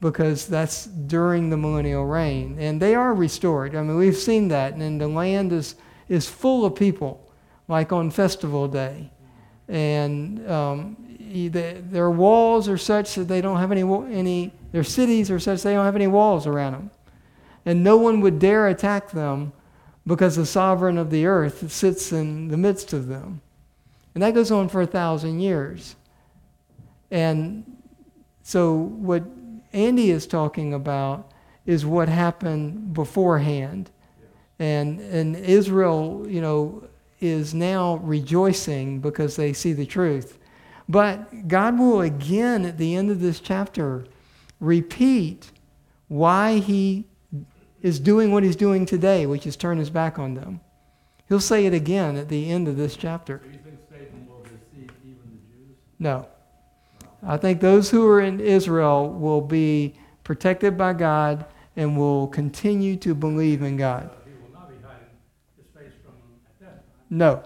[0.00, 2.58] because that's during the millennial reign.
[2.60, 3.74] And they are restored.
[3.74, 4.74] I mean, we've seen that.
[4.74, 5.74] And the land is,
[6.08, 7.28] is full of people,
[7.66, 9.10] like on festival day.
[9.66, 11.07] And um,
[11.48, 15.62] the- their walls are such that they don't have any, any, their cities are such
[15.62, 16.90] they don't have any walls around them.
[17.64, 19.52] And no one would dare attack them
[20.06, 23.42] because the sovereign of the earth sits in the midst of them.
[24.14, 25.94] And that goes on for a thousand years.
[27.10, 27.76] And
[28.42, 29.22] so, what
[29.72, 31.30] Andy is talking about
[31.66, 33.90] is what happened beforehand.
[34.58, 36.88] And, and Israel, you know,
[37.20, 40.37] is now rejoicing because they see the truth.
[40.88, 44.06] But God will again, at the end of this chapter,
[44.60, 45.50] repeat
[46.08, 47.06] why he
[47.82, 50.60] is doing what he's doing today, which is turn his back on them.
[51.28, 53.38] He'll say it again at the end of this chapter.
[53.38, 55.76] Do you think Satan will deceive even the Jews?
[55.98, 56.26] No.
[57.22, 61.44] I think those who are in Israel will be protected by God
[61.76, 64.04] and will continue to believe in God.
[64.04, 65.06] Uh, He will not be hiding
[65.56, 67.18] his face from them at that time.
[67.18, 67.42] No.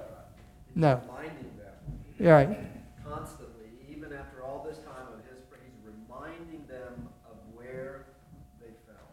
[0.68, 1.00] He's No.
[1.09, 2.59] Reminding them Right.
[3.05, 8.07] constantly, even after all this time of his, he's reminding them of where
[8.61, 9.09] they fell.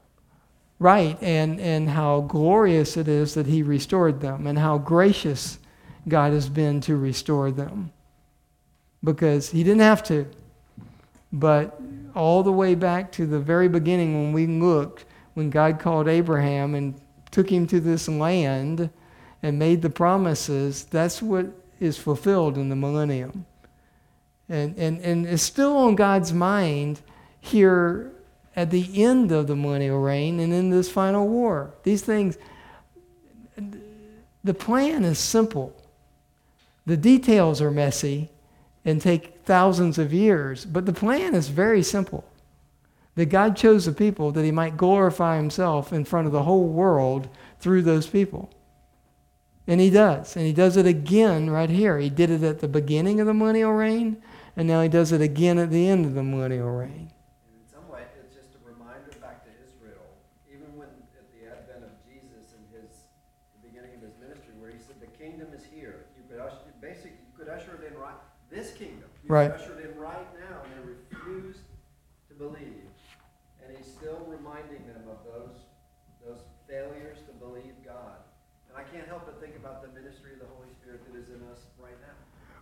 [0.79, 1.21] Right.
[1.21, 5.59] And, and how glorious it is that He restored them and how gracious
[6.07, 7.91] God has been to restore them.
[9.03, 10.25] Because He didn't have to.
[11.31, 11.79] But
[12.15, 16.75] all the way back to the very beginning when we looked, when God called Abraham
[16.75, 16.99] and
[17.31, 18.89] took him to this land
[19.43, 21.45] and made the promises, that's what
[21.79, 23.45] is fulfilled in the millennium.
[24.49, 27.01] And, and, and it's still on God's mind
[27.39, 28.11] here
[28.55, 31.73] at the end of the millennial reign and in this final war.
[31.83, 32.37] These things,
[34.43, 35.75] the plan is simple.
[36.85, 38.31] The details are messy
[38.85, 42.23] and take thousands of years, but the plan is very simple.
[43.15, 46.67] That God chose a people that he might glorify himself in front of the whole
[46.67, 47.27] world
[47.59, 48.49] through those people.
[49.67, 50.37] And he does.
[50.37, 51.99] And he does it again right here.
[51.99, 54.23] He did it at the beginning of the millennial reign,
[54.55, 57.11] and now he does it again at the end of the millennial reign.
[57.45, 60.07] And in some way, it's just a reminder back to Israel,
[60.47, 63.03] even when at the advent of Jesus and his
[63.59, 66.71] the beginning of his ministry, where he said, "The kingdom is here." You could usher,
[66.79, 68.15] basically, you could usher it in right.
[68.49, 69.51] This kingdom, you Right.
[69.53, 71.59] could usher in right now, and they refused
[72.29, 72.83] to believe.
[73.63, 75.55] And he's still reminding them of those
[76.25, 78.17] those failures to believe God.
[78.69, 81.29] And I can't help but think about the ministry of the Holy Spirit that is
[81.29, 82.13] in us right now.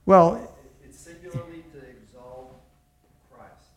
[0.06, 0.49] Well, It-
[0.89, 2.53] It's singularly to exalt
[3.34, 3.69] Christ.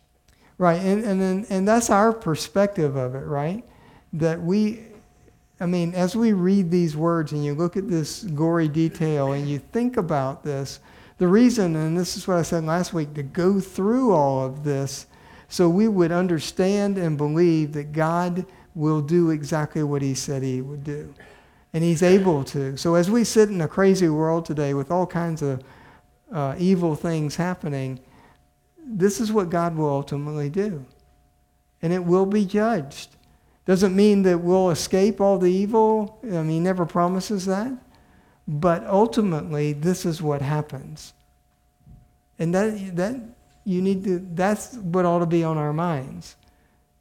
[0.59, 3.65] Right, and and then, and that's our perspective of it, right?
[4.13, 4.81] That we,
[5.61, 9.49] I mean, as we read these words and you look at this gory detail and
[9.49, 10.81] you think about this,
[11.21, 14.65] the reason, and this is what I said last week, to go through all of
[14.65, 15.07] this,
[15.49, 20.61] so we would understand and believe that God will do exactly what He said He
[20.61, 21.15] would do,
[21.73, 22.77] and He's able to.
[22.77, 25.63] So as we sit in a crazy world today with all kinds of
[26.33, 28.01] uh, evil things happening
[28.93, 30.85] this is what God will ultimately do.
[31.83, 33.17] And it will be judged.
[33.65, 36.19] Doesn't mean that we'll escape all the evil.
[36.25, 37.73] I mean, he never promises that.
[38.51, 41.15] But ultimately, this is what happens.
[42.41, 43.15] And that, that
[43.65, 46.35] you need to, that's what ought to be on our minds.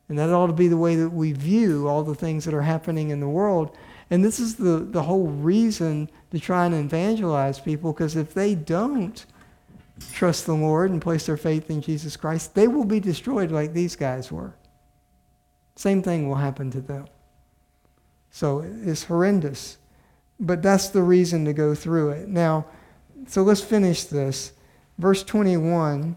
[0.09, 2.61] And that ought to be the way that we view all the things that are
[2.61, 3.75] happening in the world.
[4.11, 8.53] And this is the, the whole reason to try and evangelize people, because if they
[8.53, 9.25] don't,
[10.13, 13.73] trust the Lord and place their faith in Jesus Christ, they will be destroyed like
[13.73, 14.53] these guys were.
[15.75, 17.07] Same thing will happen to them.
[18.29, 19.78] So it's horrendous.
[20.39, 22.29] But that's the reason to go through it.
[22.29, 22.65] Now,
[23.27, 24.53] so let's finish this.
[24.97, 26.15] Verse 21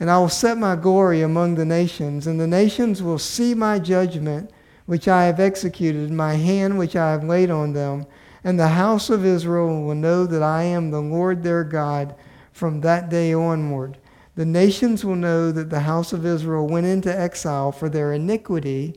[0.00, 3.78] And I will set my glory among the nations, and the nations will see my
[3.78, 4.50] judgment
[4.86, 8.06] which I have executed, my hand which I have laid on them.
[8.42, 12.16] And the house of Israel will know that I am the Lord their God
[12.52, 13.96] from that day onward.
[14.34, 18.94] The nations will know that the house of Israel went into exile for their iniquity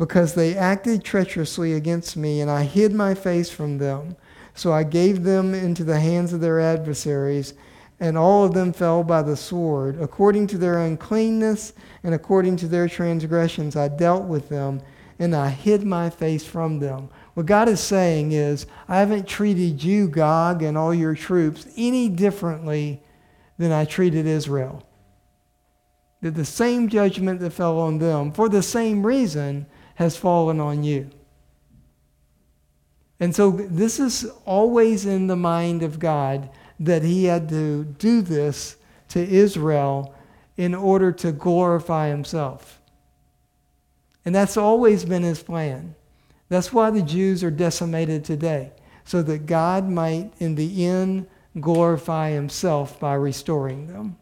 [0.00, 4.16] because they acted treacherously against me, and I hid my face from them.
[4.54, 7.52] So I gave them into the hands of their adversaries,
[8.00, 10.00] and all of them fell by the sword.
[10.00, 14.80] According to their uncleanness and according to their transgressions, I dealt with them,
[15.18, 17.10] and I hid my face from them.
[17.34, 22.08] What God is saying is, I haven't treated you, Gog, and all your troops any
[22.08, 23.02] differently
[23.58, 24.82] than I treated Israel.
[26.22, 29.66] That the same judgment that fell on them, for the same reason,
[30.00, 31.10] has fallen on you.
[33.20, 36.48] And so this is always in the mind of God
[36.80, 38.76] that he had to do this
[39.08, 40.14] to Israel
[40.56, 42.80] in order to glorify himself.
[44.24, 45.94] And that's always been his plan.
[46.48, 48.72] That's why the Jews are decimated today,
[49.04, 51.26] so that God might, in the end,
[51.60, 54.16] glorify himself by restoring them.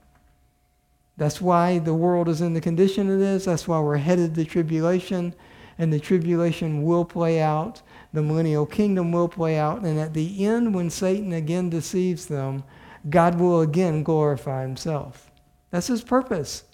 [1.17, 3.45] That's why the world is in the condition it is.
[3.45, 5.35] That's why we're headed to tribulation,
[5.79, 7.83] and the tribulation will play out.
[8.13, 12.65] The millennial kingdom will play out, and at the end, when Satan again deceives them,
[13.09, 15.31] God will again glorify himself.
[15.71, 16.65] That's his purpose.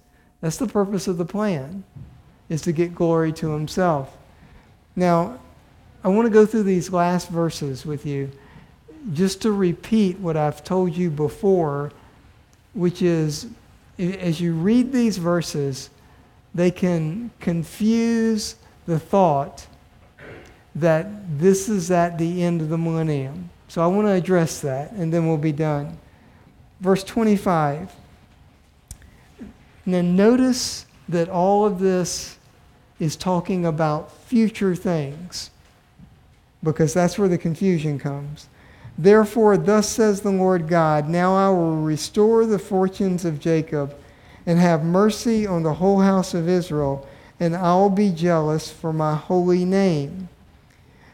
[0.40, 1.84] That's the purpose of the plan,
[2.48, 4.16] is to get glory to himself.
[4.96, 5.40] Now,
[6.02, 8.30] I want to go through these last verses with you
[9.12, 11.92] just to repeat what I've told you before,
[12.72, 13.48] which is
[13.98, 15.90] as you read these verses,
[16.54, 18.56] they can confuse
[18.86, 19.66] the thought
[20.74, 23.50] that this is at the end of the millennium.
[23.68, 25.98] So I want to address that, and then we'll be done.
[26.80, 27.92] Verse 25.
[29.86, 32.38] Now, notice that all of this
[32.98, 35.50] is talking about future things,
[36.62, 38.48] because that's where the confusion comes.
[38.96, 43.96] Therefore, thus says the Lord God Now I will restore the fortunes of Jacob
[44.46, 47.06] and have mercy on the whole house of Israel,
[47.40, 50.28] and I will be jealous for my holy name.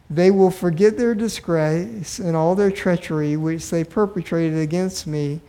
[0.08, 5.40] They will forget their disgrace and all their treachery which they perpetrated against me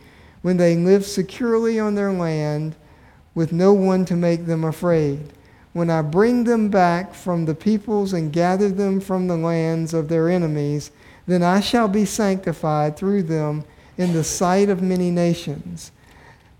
[0.42, 2.74] when they live securely on their land
[3.34, 5.20] with no one to make them afraid.
[5.72, 10.08] When I bring them back from the peoples and gather them from the lands of
[10.08, 10.90] their enemies,
[11.26, 13.64] then I shall be sanctified through them
[13.96, 15.92] in the sight of many nations.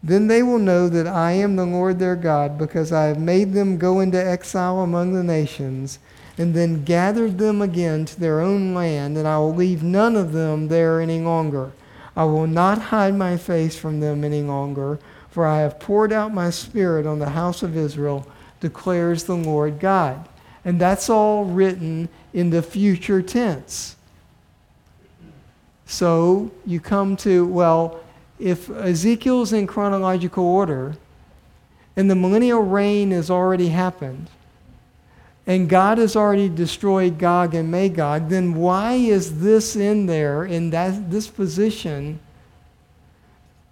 [0.03, 3.53] Then they will know that I am the Lord their God, because I have made
[3.53, 5.99] them go into exile among the nations,
[6.37, 10.33] and then gathered them again to their own land, and I will leave none of
[10.33, 11.73] them there any longer.
[12.17, 14.99] I will not hide my face from them any longer,
[15.31, 18.27] for I have poured out my spirit on the house of Israel,
[18.61, 20.29] declares the Lord God.
[20.65, 23.97] And that's all written in the future tense.
[25.87, 28.01] So you come to, well,
[28.43, 30.97] if Ezekiel's in chronological order
[31.97, 34.29] and the millennial reign has already happened
[35.47, 40.71] and God has already destroyed Gog and Magog, then why is this in there in
[40.71, 42.21] that, this position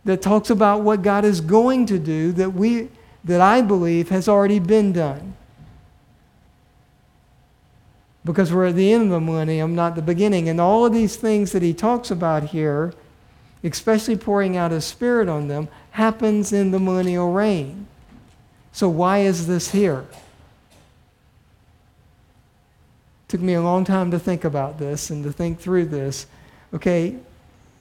[0.04, 2.88] that talks about what God is going to do that, we,
[3.24, 5.34] that I believe has already been done?
[8.24, 10.48] because we're at the end of the millennium, not the beginning.
[10.48, 12.92] And all of these things that he talks about here,
[13.62, 17.86] especially pouring out his spirit on them, happens in the millennial reign.
[18.72, 20.06] So why is this here?
[23.28, 26.26] Took me a long time to think about this and to think through this.
[26.74, 27.16] Okay,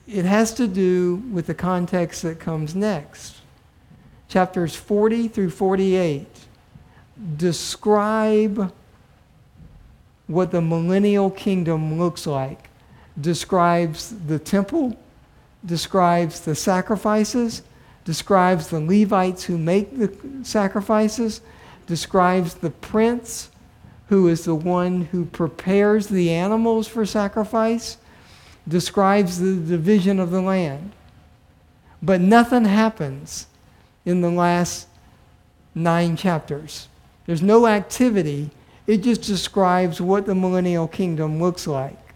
[0.06, 3.36] it has to do with the context that comes next.
[4.28, 6.26] Chapters 40 through 48
[7.36, 8.72] describe
[10.26, 12.68] what the millennial kingdom looks like,
[13.20, 14.96] describes the temple,
[15.64, 17.62] describes the sacrifices,
[18.04, 21.40] describes the Levites who make the sacrifices,
[21.86, 23.50] describes the prince
[24.08, 27.96] who is the one who prepares the animals for sacrifice,
[28.66, 30.92] describes the division of the land.
[32.02, 33.46] But nothing happens
[34.04, 34.88] in the last
[35.74, 36.88] nine chapters.
[37.26, 38.50] There's no activity
[38.90, 42.09] it just describes what the millennial kingdom looks like.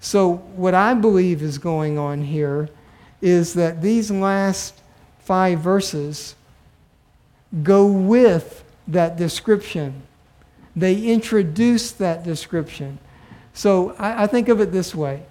[0.00, 2.70] So, what I believe is going on here
[3.20, 4.80] is that these last
[5.18, 6.34] five verses
[7.62, 10.02] go with that description.
[10.74, 12.98] They introduce that description.
[13.52, 15.22] So, I, I think of it this way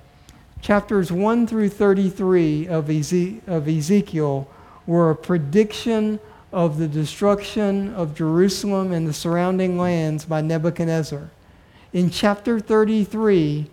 [0.62, 4.48] chapters 1 through 33 of, Eze- of Ezekiel
[4.86, 6.20] were a prediction
[6.52, 11.30] of the destruction of Jerusalem and the surrounding lands by Nebuchadnezzar.
[11.94, 13.70] In chapter 33,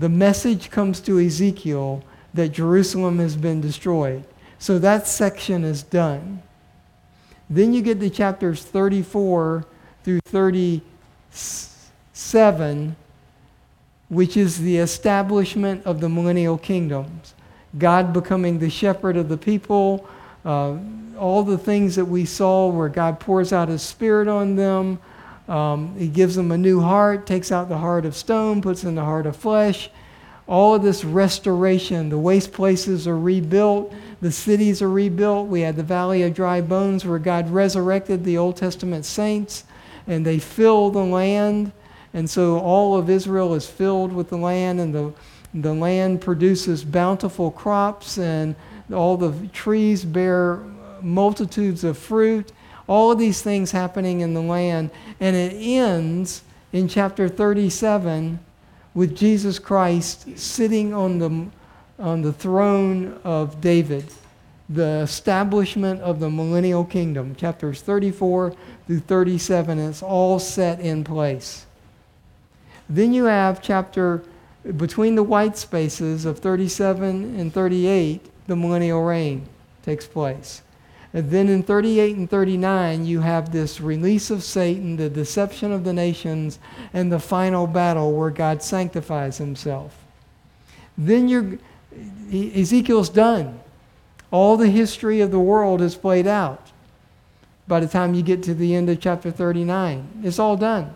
[0.00, 4.24] the message comes to Ezekiel that Jerusalem has been destroyed.
[4.58, 6.42] So that section is done.
[7.50, 9.66] Then you get to chapters 34
[10.02, 12.96] through 37,
[14.08, 17.34] which is the establishment of the millennial kingdoms.
[17.78, 20.08] God becoming the shepherd of the people,
[20.46, 20.78] uh,
[21.18, 24.98] all the things that we saw where God pours out his spirit on them.
[25.50, 28.94] Um, he gives them a new heart, takes out the heart of stone, puts in
[28.94, 29.90] the heart of flesh.
[30.46, 35.48] All of this restoration, the waste places are rebuilt, the cities are rebuilt.
[35.48, 39.64] We had the valley of dry bones where God resurrected the Old Testament saints
[40.06, 41.72] and they fill the land.
[42.14, 45.12] And so all of Israel is filled with the land, and the,
[45.54, 48.56] the land produces bountiful crops, and
[48.92, 50.60] all the trees bear
[51.00, 52.50] multitudes of fruit.
[52.90, 54.90] All of these things happening in the land.
[55.20, 58.40] And it ends in chapter 37
[58.94, 61.46] with Jesus Christ sitting on the,
[62.02, 64.06] on the throne of David,
[64.68, 68.56] the establishment of the millennial kingdom, chapters 34
[68.88, 69.78] through 37.
[69.78, 71.66] It's all set in place.
[72.88, 74.24] Then you have chapter
[74.76, 79.46] between the white spaces of 37 and 38, the millennial reign
[79.84, 80.62] takes place.
[81.12, 85.82] And then in 38 and 39, you have this release of Satan, the deception of
[85.82, 86.58] the nations,
[86.92, 90.04] and the final battle where God sanctifies himself.
[90.96, 91.58] Then you're,
[92.32, 93.58] Ezekiel's done.
[94.30, 96.70] All the history of the world is played out
[97.66, 100.22] by the time you get to the end of chapter 39.
[100.22, 100.94] It's all done.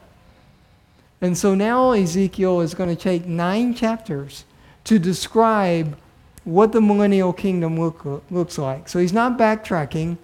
[1.20, 4.44] And so now Ezekiel is going to take nine chapters
[4.84, 5.96] to describe
[6.44, 8.88] what the millennial kingdom look, looks like.
[8.88, 10.18] So he's not backtracking.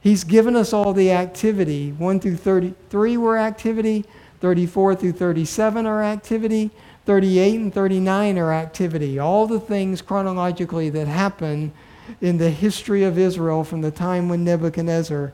[0.00, 1.92] He's given us all the activity.
[1.92, 4.04] 1 through 33 were activity,
[4.40, 6.70] 34 through 37 are activity,
[7.06, 9.18] 38 and 39 are activity.
[9.18, 11.72] All the things chronologically that happen
[12.20, 15.32] in the history of Israel from the time when Nebuchadnezzar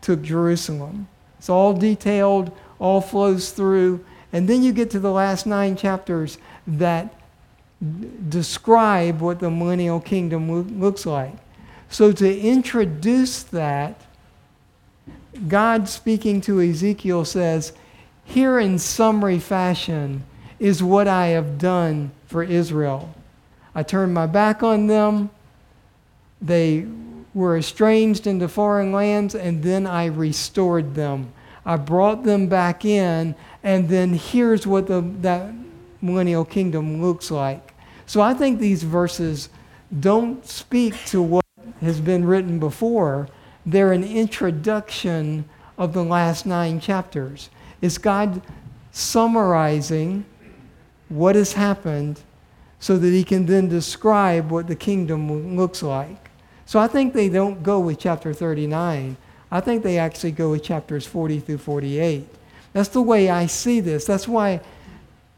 [0.00, 1.08] took Jerusalem.
[1.38, 4.04] It's all detailed, all flows through.
[4.32, 7.14] And then you get to the last nine chapters that
[8.28, 11.34] describe what the millennial kingdom looks like.
[11.88, 14.00] So, to introduce that,
[15.48, 17.72] God speaking to Ezekiel says,
[18.24, 20.24] Here in summary fashion
[20.58, 23.14] is what I have done for Israel.
[23.74, 25.30] I turned my back on them,
[26.40, 26.86] they
[27.34, 31.32] were estranged into foreign lands, and then I restored them.
[31.64, 35.54] I brought them back in, and then here's what the, that
[36.00, 37.71] millennial kingdom looks like.
[38.12, 39.48] So I think these verses
[39.98, 41.46] don't speak to what
[41.80, 43.26] has been written before.
[43.64, 45.46] They're an introduction
[45.78, 47.48] of the last nine chapters.
[47.80, 48.42] It's God
[48.90, 50.26] summarizing
[51.08, 52.20] what has happened
[52.78, 56.30] so that he can then describe what the kingdom looks like.
[56.66, 59.16] So I think they don't go with chapter 39.
[59.50, 62.28] I think they actually go with chapters 40 through 48.
[62.74, 64.04] That's the way I see this.
[64.04, 64.60] That's why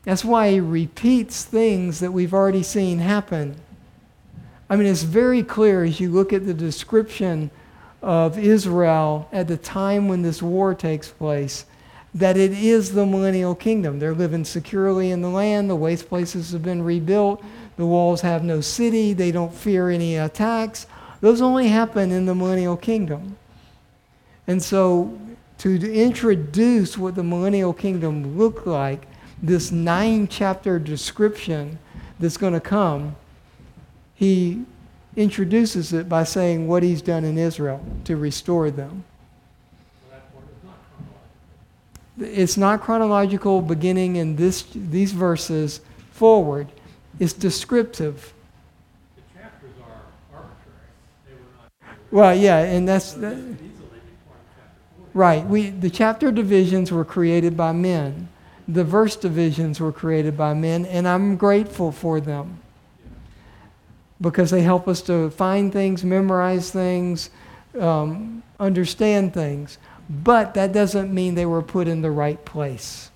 [0.05, 3.57] that's why he repeats things that we've already seen happen.
[4.69, 7.51] I mean, it's very clear as you look at the description
[8.03, 11.65] of Israel at the time when this war takes place
[12.15, 13.99] that it is the millennial kingdom.
[13.99, 17.43] They're living securely in the land, the waste places have been rebuilt,
[17.77, 20.87] the walls have no city, they don't fear any attacks.
[21.21, 23.37] Those only happen in the millennial kingdom.
[24.47, 25.19] And so,
[25.59, 29.07] to introduce what the millennial kingdom looked like,
[29.47, 31.79] this nine chapter description
[32.19, 33.17] that's going to come,
[34.15, 34.65] he
[35.17, 39.05] introduces it by saying what he's done in Israel to restore them.
[42.19, 45.81] It's not chronological beginning in this, these verses
[46.13, 46.69] forward.
[47.19, 48.33] It's descriptive.
[49.17, 50.79] The chapters are arbitrary.
[51.27, 51.41] They were
[51.83, 51.97] not.
[52.13, 53.37] Well, yeah, and that's So that,
[55.13, 55.45] right.
[55.45, 58.29] We the chapter divisions were created by men.
[58.67, 62.61] The verse divisions were created by men, and I'm grateful for them
[64.21, 67.31] because they help us to find things, memorize things,
[67.79, 69.79] um, understand things.
[70.09, 73.11] But that doesn't mean they were put in the right place.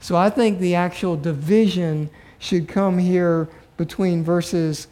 [0.00, 4.88] So I think the actual division should come here between verses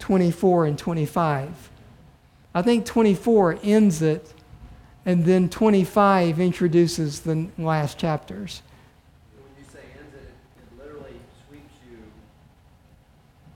[0.00, 1.70] 24 and 25.
[2.54, 4.32] I think 24 ends it,
[5.06, 8.62] and then 25 introduces the last chapters.
[9.34, 11.16] When you say ends it, it literally
[11.48, 11.98] sweeps you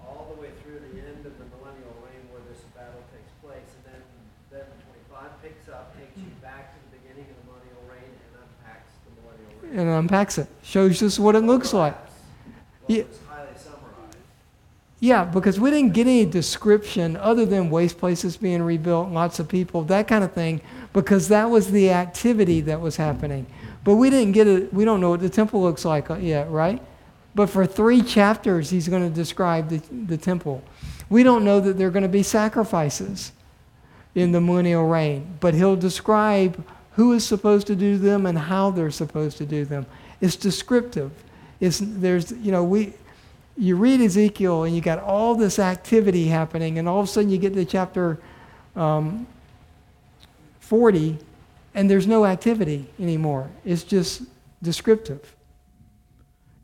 [0.00, 3.68] all the way through the end of the millennial reign where this battle takes place.
[3.84, 4.02] And then,
[4.50, 4.80] then when
[5.12, 9.52] 25 takes you back to the beginning of the millennial reign and unpacks the millennial
[9.60, 9.78] reign.
[9.78, 11.96] and unpacks it, shows us what it looks like.
[12.86, 13.02] Yeah.
[13.02, 14.16] But it's highly summarized.
[15.00, 19.48] Yeah, because we didn't get any description other than waste places being rebuilt, lots of
[19.48, 20.62] people, that kind of thing,
[20.94, 23.44] because that was the activity that was happening.
[23.82, 26.80] But we didn't get it, we don't know what the temple looks like yet, right?
[27.34, 30.62] But for three chapters, he's going to describe the, the temple.
[31.10, 33.32] We don't know that there are going to be sacrifices
[34.14, 38.70] in the millennial reign, but he'll describe who is supposed to do them and how
[38.70, 39.84] they're supposed to do them.
[40.20, 41.10] It's descriptive.
[41.58, 42.94] It's, there's, you know, we,
[43.56, 47.30] you read Ezekiel and you got all this activity happening, and all of a sudden
[47.30, 48.20] you get to chapter
[48.76, 49.26] um,
[50.64, 51.18] 40,
[51.74, 53.50] and there's no activity anymore.
[53.64, 54.22] It's just
[54.62, 55.36] descriptive.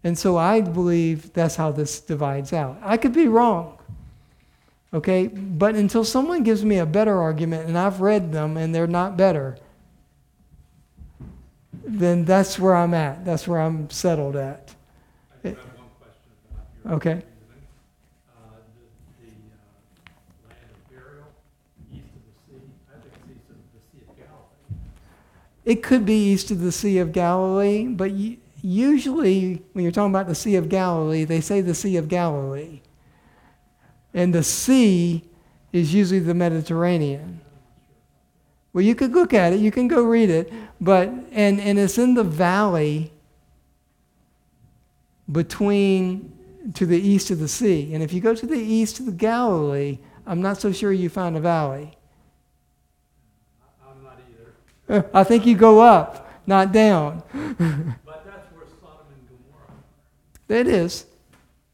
[0.03, 2.79] And so I believe that's how this divides out.
[2.83, 3.77] I could be wrong.
[4.95, 5.27] Okay?
[5.27, 9.17] But until someone gives me a better argument, and I've read them and they're not
[9.17, 9.59] better,
[11.85, 13.25] then that's where I'm at.
[13.25, 14.75] That's where I'm settled at.
[15.45, 17.15] I have one question about your Okay.
[17.15, 17.27] reasoning.
[18.31, 18.57] Uh,
[19.21, 21.27] the, the, uh, land of burial
[21.93, 24.81] east of the sea, I think it's east of the Sea of Galilee.
[25.71, 28.11] It could be east of the Sea of Galilee, but
[28.61, 32.81] usually when you're talking about the Sea of Galilee, they say the Sea of Galilee.
[34.13, 35.23] And the sea
[35.73, 37.41] is usually the Mediterranean.
[38.73, 41.99] Well, you could look at it, you can go read it, but and, and it's
[41.99, 43.13] in the valley
[45.31, 46.33] between
[46.75, 47.95] to the east of the sea.
[47.95, 51.09] And if you go to the east of the Galilee, I'm not so sure you
[51.09, 51.97] find a valley.
[53.63, 54.55] I- I'm not either,
[55.15, 57.23] I think you go up, not down.
[57.33, 61.07] but that's where Sodom and Gomorrah, It is.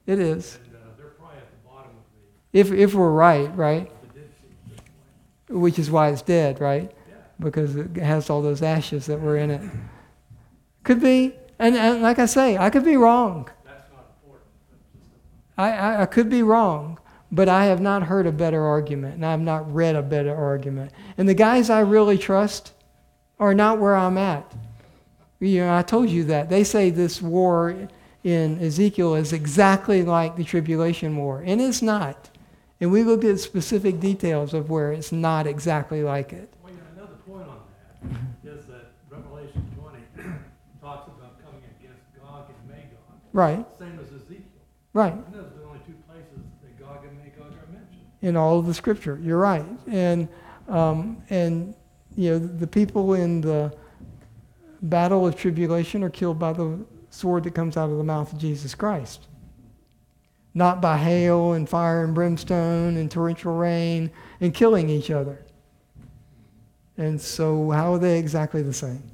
[0.07, 0.59] It is.
[0.65, 3.91] and, uh, they're probably at the bottom of the, If, if we're right, right?
[4.15, 4.81] the Dead Sea at this
[5.49, 5.61] point.
[5.61, 6.91] Which is why it's dead, right?
[7.09, 9.63] Yeah, Because it has all those ashes that were in it.
[10.85, 11.35] Could be.
[11.59, 13.49] And, and like I say, I could be wrong.
[13.65, 15.11] that's not important, but just
[15.59, 16.99] a I, I, I could be wrong.
[17.33, 20.33] But I have not heard a better argument, and I have not read a better
[20.37, 20.93] argument.
[21.19, 22.73] And the guys I really trust
[23.39, 24.51] are not where I'm at.
[25.41, 26.49] You know, I told you that.
[26.49, 27.89] They say this war
[28.25, 32.31] in Ezekiel is exactly like the tribulation war, and it's not.
[32.81, 36.53] And we looked at specific details of where it's not exactly like it.
[36.63, 37.59] Well, you know, another point on
[38.45, 40.01] that is that Revelation twenty
[40.83, 44.41] talks about coming against Gog and Magog, Right, same as Ezekiel.
[44.95, 45.13] right.
[45.13, 48.01] And those are the only two places that Gog and Magog are mentioned.
[48.23, 49.19] in all of the scripture.
[49.23, 49.65] You're right.
[49.87, 50.29] And,
[50.69, 51.75] um, and
[52.17, 53.73] you know, the people in the
[54.83, 56.79] battle of tribulation are killed by the
[57.11, 59.29] sword that comes out of the mouth of Jesus Christ.
[60.55, 64.11] Not by hail and fire and brimstone and torrential rain
[64.41, 65.45] and killing each other.
[66.97, 69.05] And so, how are they exactly the same?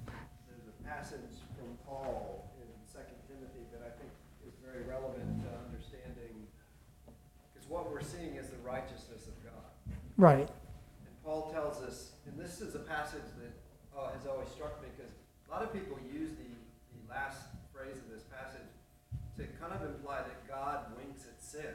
[0.46, 4.14] There's a passage from Paul in Second Timothy that I think
[4.46, 6.46] is very relevant to understanding,
[7.50, 9.66] because what we're seeing is the righteousness of God.
[10.16, 10.46] Right.
[10.46, 13.50] And Paul tells us, and this is a passage that
[13.98, 17.98] uh, has always struck me, because a lot of people use the, the last phrase
[17.98, 18.70] of this passage
[19.42, 21.74] to kind of imply that God winks at sin.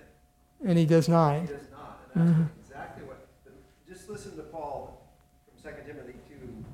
[0.65, 1.41] And he does not.
[1.41, 2.59] He does not, and that's mm-hmm.
[2.61, 3.27] exactly what.
[3.87, 5.07] Just listen to Paul
[5.47, 6.65] from Second Timothy two,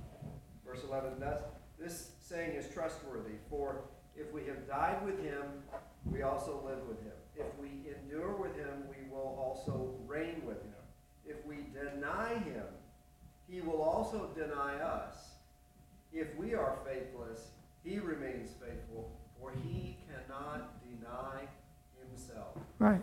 [0.66, 1.14] verse eleven.
[1.20, 1.44] That's,
[1.80, 3.36] this saying is trustworthy.
[3.50, 3.82] For
[4.16, 5.44] if we have died with him,
[6.06, 7.12] we also live with him.
[7.36, 10.74] If we endure with him, we will also reign with him.
[11.26, 12.66] If we deny him,
[13.48, 15.16] he will also deny us.
[16.14, 17.48] If we are faithless,
[17.84, 21.48] he remains faithful, for he cannot deny
[22.00, 23.02] himself Right.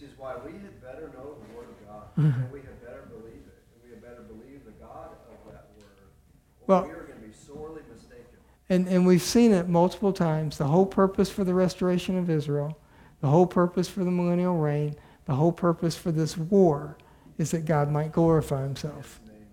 [0.00, 2.40] Which is why we had better know the Word of God, Mm-hmm.
[2.42, 5.68] and we had better believe it, and we had better believe the God of that
[5.76, 8.24] Word, or Well- we are going to be sorely mistaken.
[8.68, 10.56] And, and we've seen it multiple times.
[10.58, 12.78] The whole purpose for the restoration of Israel,
[13.20, 14.96] the whole purpose for the millennial reign,
[15.26, 16.96] the whole purpose for this war
[17.36, 19.20] is that God might glorify himself.
[19.22, 19.46] His name's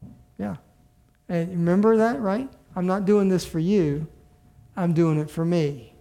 [0.00, 0.10] sake.
[0.38, 0.56] Yeah.
[1.28, 2.50] And remember that, right?
[2.76, 4.06] I'm not doing this for you,
[4.76, 5.94] I'm doing it for me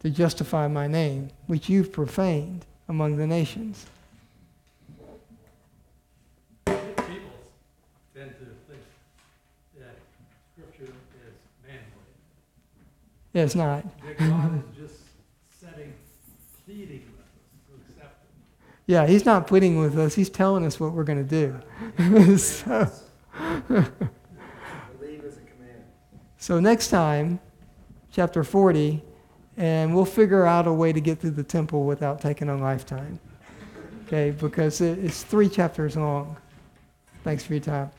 [0.00, 3.86] to justify my name, which you've profaned among the nations.
[6.66, 6.80] People
[8.14, 8.82] tend to think
[9.78, 9.96] that
[10.52, 11.80] scripture is man-made.
[13.32, 13.84] Yeah, it's not.
[14.18, 15.00] God is just
[15.60, 15.92] setting,
[16.64, 17.30] pleading with us
[17.68, 18.30] to accept it.
[18.86, 21.58] Yeah, he's not pleading with us, he's telling us what we're going to
[21.98, 22.36] do.
[22.38, 22.90] so,
[24.98, 25.84] Believe is a command.
[26.38, 27.40] so next time,
[28.12, 29.02] chapter 40,
[29.56, 33.18] and we'll figure out a way to get through the temple without taking a lifetime.
[34.06, 36.36] Okay, because it's three chapters long.
[37.22, 37.90] Thanks for your time.